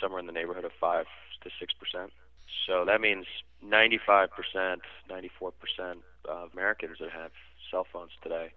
somewhere 0.00 0.20
in 0.20 0.26
the 0.26 0.32
neighborhood 0.32 0.64
of 0.64 0.72
five 0.80 1.06
to 1.42 1.50
six 1.58 1.72
percent. 1.74 2.12
So 2.66 2.84
that 2.84 3.00
means 3.00 3.26
95 3.62 4.30
percent, 4.30 4.82
94 5.08 5.52
percent 5.52 5.98
of 6.24 6.52
Americans 6.52 6.98
that 7.00 7.10
have 7.10 7.30
cell 7.70 7.86
phones 7.90 8.12
today 8.22 8.52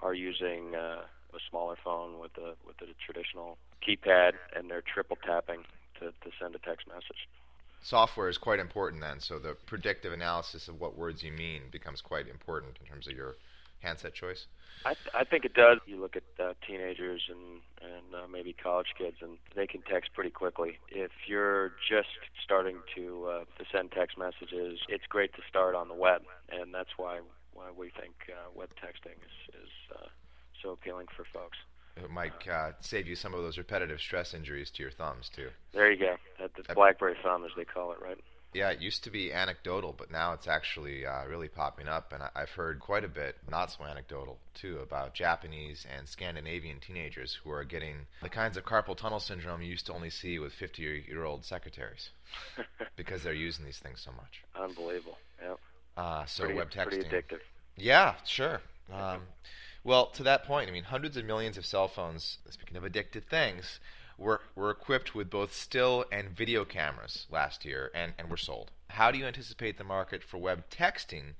are 0.00 0.14
using 0.14 0.74
uh, 0.74 1.02
a 1.34 1.38
smaller 1.50 1.76
phone 1.82 2.18
with 2.18 2.36
a 2.38 2.54
with 2.66 2.76
a 2.82 2.86
traditional 3.04 3.58
keypad, 3.86 4.32
and 4.56 4.70
they're 4.70 4.82
triple 4.82 5.18
tapping 5.24 5.64
to, 6.00 6.06
to 6.06 6.30
send 6.40 6.54
a 6.54 6.58
text 6.58 6.86
message. 6.86 7.28
Software 7.82 8.28
is 8.28 8.38
quite 8.38 8.60
important 8.60 9.02
then, 9.02 9.20
so 9.20 9.38
the 9.38 9.56
predictive 9.66 10.12
analysis 10.12 10.68
of 10.68 10.80
what 10.80 10.96
words 10.96 11.22
you 11.22 11.32
mean 11.32 11.62
becomes 11.70 12.00
quite 12.00 12.28
important 12.28 12.78
in 12.80 12.86
terms 12.86 13.06
of 13.06 13.14
your 13.14 13.36
handset 13.84 14.14
choice. 14.14 14.46
I, 14.84 14.94
th- 14.94 15.14
I 15.14 15.24
think 15.24 15.44
it 15.44 15.54
does. 15.54 15.78
You 15.86 16.00
look 16.00 16.16
at 16.16 16.24
uh, 16.38 16.52
teenagers 16.66 17.22
and 17.30 17.60
and 17.80 18.14
uh, 18.14 18.26
maybe 18.30 18.52
college 18.52 18.88
kids, 18.98 19.16
and 19.20 19.38
they 19.54 19.66
can 19.66 19.82
text 19.82 20.12
pretty 20.14 20.30
quickly. 20.30 20.78
If 20.90 21.10
you're 21.26 21.72
just 21.88 22.08
starting 22.42 22.78
to 22.96 23.26
uh, 23.26 23.44
to 23.58 23.64
send 23.72 23.92
text 23.92 24.18
messages, 24.18 24.80
it's 24.88 25.04
great 25.08 25.32
to 25.34 25.42
start 25.48 25.74
on 25.74 25.88
the 25.88 25.94
web, 25.94 26.22
and 26.50 26.74
that's 26.74 26.90
why 26.96 27.20
why 27.52 27.70
we 27.76 27.90
think 27.90 28.14
uh, 28.28 28.50
web 28.54 28.70
texting 28.76 29.16
is 29.24 29.62
is 29.62 29.70
uh, 29.94 30.08
so 30.62 30.70
appealing 30.70 31.06
for 31.16 31.24
folks. 31.32 31.58
It 31.96 32.10
might 32.10 32.48
uh, 32.48 32.72
save 32.80 33.06
you 33.06 33.14
some 33.14 33.34
of 33.34 33.42
those 33.42 33.56
repetitive 33.56 34.00
stress 34.00 34.34
injuries 34.34 34.70
to 34.72 34.82
your 34.82 34.90
thumbs 34.90 35.30
too. 35.34 35.48
There 35.72 35.90
you 35.92 35.98
go. 35.98 36.16
That, 36.40 36.50
the 36.54 36.74
BlackBerry 36.74 37.14
thumb, 37.22 37.44
as 37.44 37.52
they 37.56 37.64
call 37.64 37.92
it, 37.92 37.98
right? 38.02 38.18
Yeah, 38.54 38.70
it 38.70 38.80
used 38.80 39.02
to 39.04 39.10
be 39.10 39.32
anecdotal, 39.32 39.92
but 39.92 40.10
now 40.12 40.32
it's 40.32 40.46
actually 40.46 41.04
uh, 41.04 41.24
really 41.26 41.48
popping 41.48 41.88
up, 41.88 42.12
and 42.12 42.22
I- 42.22 42.30
I've 42.36 42.50
heard 42.50 42.78
quite 42.78 43.02
a 43.04 43.08
bit, 43.08 43.36
not 43.50 43.72
so 43.72 43.84
anecdotal, 43.84 44.38
too, 44.54 44.78
about 44.78 45.12
Japanese 45.12 45.84
and 45.92 46.08
Scandinavian 46.08 46.78
teenagers 46.78 47.34
who 47.42 47.50
are 47.50 47.64
getting 47.64 48.06
the 48.22 48.28
kinds 48.28 48.56
of 48.56 48.64
carpal 48.64 48.96
tunnel 48.96 49.18
syndrome 49.20 49.60
you 49.60 49.68
used 49.70 49.86
to 49.86 49.92
only 49.92 50.08
see 50.10 50.38
with 50.38 50.52
50-year-old 50.54 51.44
secretaries 51.44 52.10
because 52.96 53.24
they're 53.24 53.32
using 53.34 53.64
these 53.64 53.80
things 53.80 54.00
so 54.00 54.12
much. 54.12 54.42
Unbelievable. 54.54 55.18
Yep. 55.42 55.58
Uh, 55.96 56.24
so 56.26 56.44
pretty, 56.44 56.58
web 56.58 56.70
texting. 56.70 56.84
Pretty 56.86 57.04
addictive. 57.08 57.40
Yeah, 57.76 58.14
sure. 58.24 58.60
Um, 58.92 59.22
well, 59.82 60.06
to 60.08 60.22
that 60.24 60.44
point, 60.44 60.68
I 60.68 60.72
mean, 60.72 60.84
hundreds 60.84 61.16
of 61.16 61.24
millions 61.24 61.56
of 61.56 61.64
cell 61.64 61.88
phones, 61.88 62.36
speaking 62.50 62.76
of 62.76 62.82
addictive 62.84 63.24
things, 63.24 63.80
were, 64.18 64.40
were 64.54 64.70
equipped 64.70 65.14
with 65.14 65.30
both 65.30 65.52
still 65.54 66.04
and 66.12 66.30
video 66.30 66.64
cameras 66.64 67.26
last 67.30 67.64
year 67.64 67.90
and, 67.94 68.12
and 68.18 68.30
were 68.30 68.36
sold. 68.36 68.70
How 68.88 69.10
do 69.10 69.18
you 69.18 69.26
anticipate 69.26 69.78
the 69.78 69.84
market 69.84 70.22
for 70.22 70.38
web 70.38 70.64
texting 70.70 71.34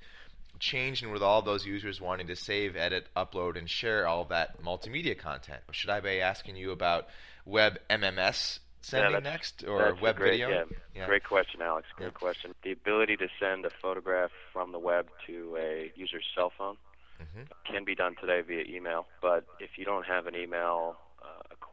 changing 0.59 1.11
with 1.11 1.21
all 1.21 1.41
those 1.41 1.65
users 1.65 1.99
wanting 1.99 2.27
to 2.27 2.35
save, 2.35 2.75
edit, 2.75 3.07
upload, 3.15 3.57
and 3.57 3.69
share 3.69 4.07
all 4.07 4.25
that 4.25 4.61
multimedia 4.63 5.17
content? 5.17 5.61
Should 5.71 5.89
I 5.89 5.99
be 5.99 6.21
asking 6.21 6.55
you 6.55 6.71
about 6.71 7.07
web 7.45 7.77
MMS 7.89 8.59
sending 8.81 9.11
yeah, 9.13 9.19
next 9.19 9.63
or 9.67 9.95
web 10.01 10.17
great, 10.17 10.31
video? 10.31 10.49
Yeah. 10.49 10.63
Yeah. 10.95 11.05
Great 11.07 11.23
question, 11.23 11.61
Alex. 11.61 11.87
Great 11.95 12.07
Yeah. 12.07 12.11
question. 12.11 12.55
The 12.63 12.71
ability 12.71 13.17
to 13.17 13.27
send 13.39 13.65
a 13.65 13.69
photograph 13.81 14.31
from 14.53 14.71
the 14.71 14.79
web 14.79 15.07
to 15.27 15.57
a 15.59 15.91
user's 15.95 16.25
cell 16.35 16.51
phone 16.57 16.77
Mhm. 17.21 17.47
can 17.65 17.83
be 17.85 17.95
done 17.95 18.15
today 18.15 18.41
via 18.41 18.63
email, 18.65 19.07
but 19.21 19.45
if 19.59 19.77
you 19.77 19.85
don't 19.85 20.05
have 20.05 20.27
an 20.27 20.35
email 20.35 20.97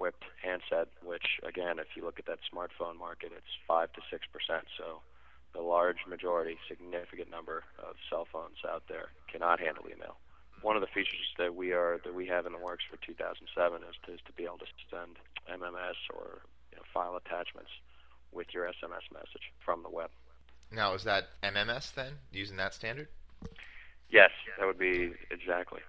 equipped 0.03 0.25
handset, 0.43 0.89
which 1.05 1.39
again, 1.47 1.79
if 1.79 1.87
you 1.95 2.05
look 2.05 2.19
at 2.19 2.27
that 2.27 2.39
smartphone 2.53 2.99
market, 2.99 3.31
it's 3.37 3.55
five 3.69 3.93
to 3.93 4.01
six 4.11 4.27
percent. 4.27 4.67
So 4.77 4.99
the 5.55 5.61
large 5.61 5.99
majority, 6.09 6.57
significant 6.69 7.31
number 7.31 7.63
of 7.79 7.95
cell 8.11 8.27
phones 8.33 8.59
out 8.69 8.83
there 8.89 9.11
cannot 9.31 9.61
handle 9.61 9.85
email. 9.87 10.17
One 10.63 10.75
of 10.75 10.83
the 10.83 10.89
features 10.89 11.31
that 11.39 11.55
we 11.55 11.71
are 11.71 12.01
that 12.05 12.15
we 12.15 12.27
have 12.27 12.47
in 12.47 12.53
the 12.53 12.59
works 12.59 12.83
for 12.91 12.97
2007 13.07 13.83
is 13.83 13.95
to, 14.07 14.15
is 14.15 14.21
to 14.27 14.33
be 14.33 14.43
able 14.43 14.59
to 14.59 14.67
send 14.91 15.23
MMS 15.47 15.99
or 16.13 16.43
you 16.73 16.79
know, 16.79 16.83
file 16.93 17.15
attachments 17.15 17.71
with 18.33 18.49
your 18.53 18.65
SMS 18.65 19.07
message 19.15 19.55
from 19.65 19.85
the 19.85 19.91
web. 19.91 20.11
Now, 20.73 20.95
is 20.95 21.05
that 21.05 21.29
MMS 21.45 21.95
then, 21.95 22.15
using 22.33 22.57
that 22.57 22.75
standard? 22.75 23.07
Yes, 24.11 24.31
that 24.59 24.67
would 24.67 24.79
be 24.79 25.13
exactly. 25.31 25.81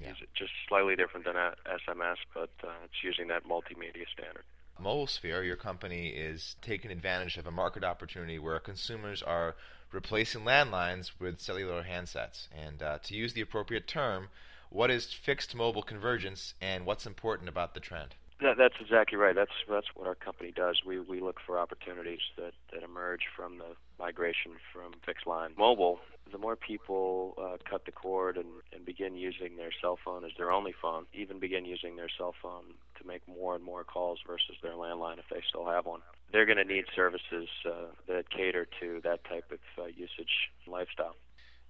Yeah. 0.00 0.10
It's 0.10 0.20
just 0.36 0.52
slightly 0.68 0.96
different 0.96 1.26
than 1.26 1.36
a 1.36 1.54
SMS, 1.66 2.16
but 2.34 2.50
uh, 2.62 2.70
it's 2.84 3.02
using 3.02 3.28
that 3.28 3.44
multimedia 3.44 4.06
standard. 4.12 4.44
MobileSphere, 4.80 5.44
your 5.44 5.56
company, 5.56 6.08
is 6.08 6.56
taking 6.62 6.90
advantage 6.90 7.36
of 7.36 7.46
a 7.46 7.50
market 7.50 7.82
opportunity 7.82 8.38
where 8.38 8.58
consumers 8.60 9.22
are 9.22 9.56
replacing 9.90 10.42
landlines 10.42 11.10
with 11.18 11.40
cellular 11.40 11.82
handsets. 11.82 12.48
And 12.56 12.82
uh, 12.82 12.98
to 13.04 13.14
use 13.14 13.32
the 13.32 13.40
appropriate 13.40 13.88
term, 13.88 14.28
what 14.70 14.90
is 14.90 15.12
fixed 15.12 15.54
mobile 15.54 15.82
convergence 15.82 16.54
and 16.60 16.86
what's 16.86 17.06
important 17.06 17.48
about 17.48 17.74
the 17.74 17.80
trend? 17.80 18.14
That, 18.40 18.56
that's 18.56 18.74
exactly 18.80 19.18
right. 19.18 19.34
That's 19.34 19.50
that's 19.68 19.88
what 19.96 20.06
our 20.06 20.14
company 20.14 20.52
does. 20.54 20.82
We 20.86 21.00
we 21.00 21.20
look 21.20 21.40
for 21.44 21.58
opportunities 21.58 22.20
that, 22.36 22.52
that 22.72 22.84
emerge 22.84 23.22
from 23.34 23.58
the 23.58 23.74
migration 23.98 24.52
from 24.72 24.92
fixed 25.04 25.26
line 25.26 25.54
mobile. 25.58 25.98
The 26.30 26.38
more 26.38 26.56
people 26.56 27.34
uh, 27.38 27.56
cut 27.68 27.84
the 27.84 27.92
cord 27.92 28.36
and, 28.36 28.46
and 28.72 28.84
begin 28.84 29.14
using 29.14 29.56
their 29.56 29.70
cell 29.80 29.98
phone 30.04 30.24
as 30.24 30.32
their 30.36 30.50
only 30.50 30.74
phone, 30.80 31.06
even 31.14 31.38
begin 31.38 31.64
using 31.64 31.96
their 31.96 32.08
cell 32.16 32.34
phone 32.42 32.64
to 33.00 33.06
make 33.06 33.26
more 33.26 33.54
and 33.54 33.64
more 33.64 33.84
calls 33.84 34.18
versus 34.26 34.56
their 34.62 34.72
landline 34.72 35.18
if 35.18 35.24
they 35.30 35.42
still 35.48 35.66
have 35.66 35.86
one, 35.86 36.00
they're 36.32 36.46
going 36.46 36.58
to 36.58 36.64
need 36.64 36.84
services 36.94 37.48
uh, 37.66 37.86
that 38.06 38.30
cater 38.30 38.66
to 38.80 39.00
that 39.04 39.24
type 39.24 39.50
of 39.50 39.58
uh, 39.82 39.86
usage 39.86 40.50
lifestyle. 40.66 41.16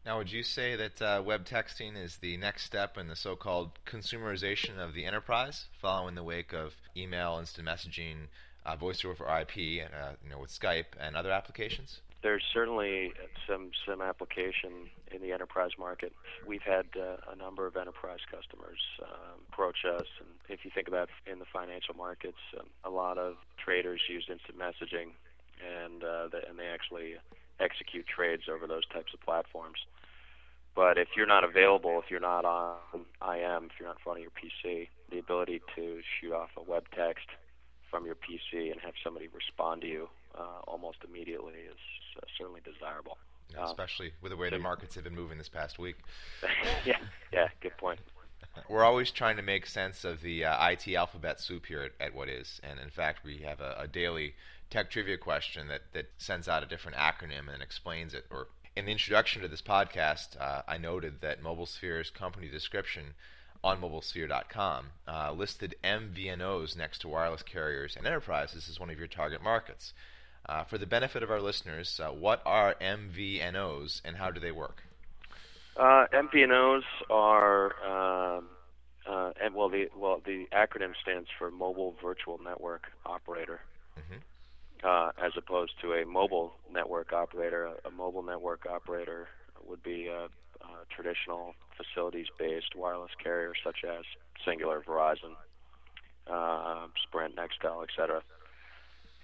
Now, 0.05 0.19
would 0.19 0.33
you 0.33 0.43
say 0.43 0.77
that 0.77 1.03
uh, 1.03 1.23
web 1.25 1.45
texting 1.45 2.03
is 2.03 2.17
the 2.17 2.37
next 2.37 2.65
step 2.65 2.97
in 2.97 3.09
the 3.09 3.17
so-called 3.17 3.73
consumerization 3.85 4.79
of 4.79 4.95
the 4.95 5.05
enterprise, 5.05 5.67
following 5.81 6.15
the 6.15 6.23
wake 6.23 6.53
of 6.53 6.75
email, 6.97 7.37
instant 7.39 7.69
messaging, 7.69 8.29
uh, 8.65 8.77
voice 8.77 9.05
over 9.05 9.25
IP, 9.25 9.83
uh, 9.83 10.13
you 10.23 10.31
know, 10.31 10.39
with 10.39 10.51
Skype 10.51 10.97
and 10.99 11.17
other 11.17 11.31
applications? 11.31 12.01
There's 12.23 12.43
certainly 12.53 13.13
some 13.49 13.71
some 13.87 14.03
application 14.03 14.91
in 15.13 15.23
the 15.23 15.33
enterprise 15.33 15.71
market. 15.79 16.13
We've 16.47 16.63
had 16.63 16.87
uh, 16.97 17.33
a 17.33 17.37
number 17.37 17.67
of 17.67 17.77
enterprise 17.77 18.19
customers 18.31 18.81
um, 19.03 19.39
approach 19.53 19.85
us, 19.85 20.07
and 20.19 20.29
if 20.49 20.65
you 20.65 20.71
think 20.75 20.89
about 20.89 21.09
in 21.31 21.39
the 21.39 21.45
financial 21.53 21.95
markets, 21.95 22.39
um, 22.59 22.67
a 22.85 22.91
lot 22.91 23.19
of 23.19 23.37
traders 23.65 24.01
use 24.09 24.27
instant 24.29 24.59
messaging, 24.59 25.15
and 25.63 26.03
uh, 26.03 26.27
the, 26.29 26.43
and 26.49 26.59
they 26.59 26.67
actually 26.67 27.15
execute 27.61 28.07
trades 28.07 28.45
over 28.53 28.67
those 28.67 28.87
types 28.89 29.15
of 29.15 29.21
platforms. 29.21 29.79
But 30.75 30.99
if 30.99 31.09
you're 31.17 31.27
not 31.27 31.45
available, 31.45 32.01
if 32.05 32.11
you're 32.11 32.21
not 32.21 32.45
on 32.45 32.77
IM, 32.95 33.65
if 33.67 33.73
you're 33.79 33.89
not 33.89 33.99
in 33.99 34.03
front 34.03 34.19
of 34.19 34.23
your 34.23 34.31
PC, 34.31 34.89
the 35.11 35.19
ability 35.19 35.61
to 35.75 36.01
shoot 36.21 36.33
off 36.33 36.51
a 36.57 36.63
web 36.63 36.85
text 36.95 37.27
from 37.91 38.07
your 38.07 38.15
PC 38.15 38.71
and 38.71 38.81
have 38.81 38.95
somebody 39.03 39.29
respond 39.29 39.81
to 39.83 39.89
you 39.89 40.09
uh, 40.37 40.61
almost 40.67 40.99
immediately 41.09 41.55
is 41.55 41.79
certainly 42.59 42.79
desirable. 42.79 43.19
Know, 43.55 43.65
especially 43.65 44.13
with 44.21 44.31
the 44.31 44.37
way 44.37 44.51
the 44.51 44.59
markets 44.59 44.95
have 44.95 45.05
been 45.05 45.15
moving 45.15 45.39
this 45.39 45.49
past 45.49 45.79
week. 45.79 45.97
yeah, 46.85 46.99
yeah, 47.33 47.49
good 47.61 47.77
point. 47.79 47.99
We're 48.69 48.85
always 48.85 49.11
trying 49.11 49.37
to 49.37 49.43
make 49.43 49.67
sense 49.67 50.05
of 50.05 50.21
the 50.21 50.45
uh, 50.45 50.69
IT 50.69 50.87
alphabet 50.95 51.41
soup 51.41 51.65
here 51.65 51.83
at, 51.83 51.93
at 51.99 52.15
What 52.15 52.29
Is, 52.29 52.61
and 52.63 52.79
in 52.79 52.91
fact, 52.91 53.25
we 53.25 53.39
have 53.39 53.61
a, 53.61 53.75
a 53.79 53.89
daily 53.89 54.35
tech 54.69 54.91
trivia 54.91 55.17
question 55.17 55.69
that, 55.69 55.81
that 55.95 56.11
sends 56.19 56.47
out 56.47 56.63
a 56.63 56.67
different 56.67 56.99
acronym 56.99 57.53
and 57.53 57.63
explains 57.63 58.13
it. 58.13 58.27
Or 58.31 58.49
in 58.77 58.85
the 58.85 58.93
introduction 58.93 59.41
to 59.41 59.49
this 59.49 59.63
podcast, 59.63 60.39
uh, 60.39 60.61
I 60.69 60.77
noted 60.77 61.23
that 61.23 61.43
MobileSphere's 61.43 62.11
company 62.11 62.49
description 62.49 63.15
on 63.65 63.81
mobilesphere.com 63.81 64.87
uh, 65.09 65.33
listed 65.33 65.75
MVNOs 65.83 66.77
next 66.77 66.99
to 66.99 67.09
wireless 67.09 67.43
carriers 67.43 67.97
and 67.97 68.07
enterprises 68.07 68.69
as 68.69 68.79
one 68.79 68.91
of 68.91 68.99
your 68.99 69.09
target 69.09 69.43
markets. 69.43 69.95
Uh, 70.49 70.65
for 70.65 70.79
the 70.79 70.87
benefit 70.87 71.23
of 71.23 71.31
our 71.31 71.41
listeners, 71.41 72.01
uh, 72.03 72.09
what 72.11 72.41
are 72.47 72.75
MVNOs 72.81 74.01
and 74.05 74.17
how 74.17 74.31
do 74.31 74.41
they 74.41 74.51
work? 74.51 74.83
Uh, 75.77 76.07
MVNOs 76.13 76.83
are, 77.11 78.37
um, 78.39 78.47
uh, 79.07 79.31
and 79.43 79.55
well, 79.55 79.69
the 79.69 79.89
well 79.95 80.21
the 80.25 80.47
acronym 80.53 80.93
stands 81.03 81.29
for 81.39 81.51
Mobile 81.51 81.95
Virtual 82.03 82.39
Network 82.43 82.85
Operator, 83.05 83.61
Mhm. 83.99 84.23
uh, 84.83 85.13
as 85.23 85.33
opposed 85.37 85.79
to 85.83 85.93
a 85.93 86.07
mobile 86.07 86.59
network 86.71 87.13
operator. 87.13 87.67
A, 87.67 87.89
a 87.89 87.91
mobile 87.91 88.23
network 88.23 88.65
operator 88.67 89.29
would 89.63 89.83
be 89.83 90.07
a, 90.09 90.25
a 90.25 90.85
traditional 90.89 91.55
facilities-based 91.77 92.75
wireless 92.75 93.13
carrier 93.23 93.53
such 93.63 93.85
as 93.85 94.05
Cingular, 94.47 94.83
Verizon, 94.83 95.37
uh, 96.27 96.87
Sprint, 97.07 97.37
Nextel, 97.37 97.85
etc. 97.85 98.23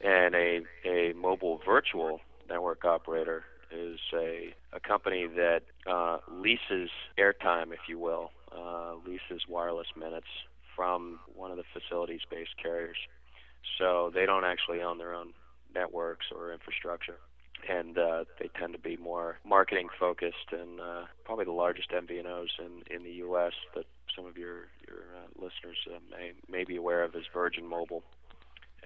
And 0.04 0.34
a 0.34 0.60
a 0.84 1.14
mobile 1.14 1.60
virtual 1.64 2.20
network 2.48 2.84
operator 2.84 3.44
is 3.72 3.98
a, 4.12 4.54
a 4.72 4.80
company 4.80 5.26
that 5.26 5.62
uh, 5.86 6.18
leases 6.30 6.90
airtime, 7.18 7.72
if 7.72 7.88
you 7.88 7.98
will, 7.98 8.30
uh, 8.56 8.94
leases 9.06 9.42
wireless 9.48 9.88
minutes 9.98 10.26
from 10.76 11.20
one 11.34 11.50
of 11.50 11.56
the 11.56 11.64
facilities 11.72 12.20
based 12.30 12.56
carriers. 12.62 12.98
So 13.78 14.10
they 14.14 14.26
don't 14.26 14.44
actually 14.44 14.82
own 14.82 14.98
their 14.98 15.14
own 15.14 15.32
networks 15.74 16.26
or 16.34 16.52
infrastructure. 16.52 17.16
And 17.68 17.96
uh, 17.96 18.24
they 18.38 18.50
tend 18.58 18.74
to 18.74 18.78
be 18.78 18.98
more 18.98 19.38
marketing 19.42 19.88
focused, 19.98 20.52
and 20.52 20.80
uh, 20.80 21.04
probably 21.24 21.46
the 21.46 21.52
largest 21.52 21.90
MVNOs 21.90 22.50
in, 22.58 22.94
in 22.94 23.04
the 23.04 23.12
U.S. 23.24 23.52
that 23.74 23.86
some 24.14 24.26
of 24.26 24.36
your 24.36 24.68
your 24.86 25.00
uh, 25.16 25.28
listeners 25.34 25.78
uh, 25.88 25.98
may 26.10 26.32
may 26.50 26.64
be 26.64 26.76
aware 26.76 27.02
of 27.02 27.14
is 27.14 27.24
Virgin 27.32 27.66
Mobile, 27.66 28.02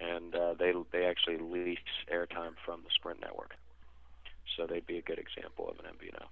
and 0.01 0.35
uh, 0.35 0.55
they 0.55 0.73
they 0.93 1.07
actually 1.07 1.39
lease 1.39 1.79
airtime 2.13 2.55
from 2.65 2.83
the 2.83 2.91
Sprint 2.95 3.21
network. 3.21 3.55
So 4.57 4.67
they'd 4.67 4.87
be 4.87 4.99
a 4.99 5.03
good 5.03 5.19
example 5.19 5.69
of 5.69 5.79
an 5.79 5.87
MVNO. 5.93 6.25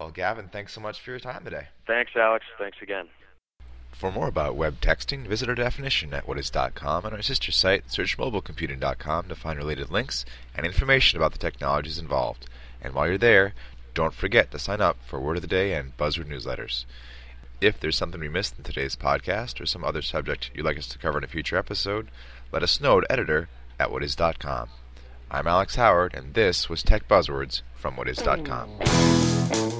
Well, 0.00 0.10
Gavin, 0.10 0.48
thanks 0.48 0.72
so 0.72 0.80
much 0.80 1.00
for 1.00 1.10
your 1.10 1.20
time 1.20 1.44
today. 1.44 1.68
Thanks, 1.86 2.12
Alex. 2.16 2.44
Thanks 2.58 2.78
again. 2.82 3.08
For 3.92 4.12
more 4.12 4.28
about 4.28 4.54
web 4.54 4.80
texting, 4.80 5.26
visit 5.26 5.48
our 5.48 5.54
definition 5.56 6.14
at 6.14 6.26
whatis.com 6.26 7.04
and 7.04 7.14
our 7.14 7.22
sister 7.22 7.50
site, 7.50 7.88
searchmobilecomputing.com, 7.88 9.28
to 9.28 9.34
find 9.34 9.58
related 9.58 9.90
links 9.90 10.24
and 10.54 10.64
information 10.64 11.16
about 11.18 11.32
the 11.32 11.38
technologies 11.38 11.98
involved. 11.98 12.46
And 12.80 12.94
while 12.94 13.08
you're 13.08 13.18
there, 13.18 13.54
don't 13.94 14.14
forget 14.14 14.52
to 14.52 14.58
sign 14.60 14.80
up 14.80 14.98
for 15.04 15.18
Word 15.18 15.38
of 15.38 15.42
the 15.42 15.48
Day 15.48 15.72
and 15.72 15.96
Buzzword 15.96 16.28
newsletters. 16.28 16.84
If 17.60 17.80
there's 17.80 17.96
something 17.96 18.20
we 18.20 18.28
missed 18.28 18.56
in 18.56 18.62
today's 18.64 18.94
podcast 18.94 19.60
or 19.60 19.66
some 19.66 19.82
other 19.84 20.02
subject 20.02 20.50
you'd 20.54 20.64
like 20.64 20.78
us 20.78 20.86
to 20.88 20.98
cover 20.98 21.18
in 21.18 21.24
a 21.24 21.28
future 21.28 21.56
episode, 21.56 22.08
let 22.52 22.62
us 22.62 22.80
know 22.80 22.98
at 22.98 23.06
editor 23.10 23.48
at 23.80 23.90
whatis.com. 23.90 24.68
I'm 25.30 25.46
Alex 25.46 25.74
Howard, 25.74 26.14
and 26.14 26.34
this 26.34 26.68
was 26.68 26.82
Tech 26.82 27.08
Buzzwords 27.08 27.62
from 27.74 27.96
whatis.com. 27.96 29.77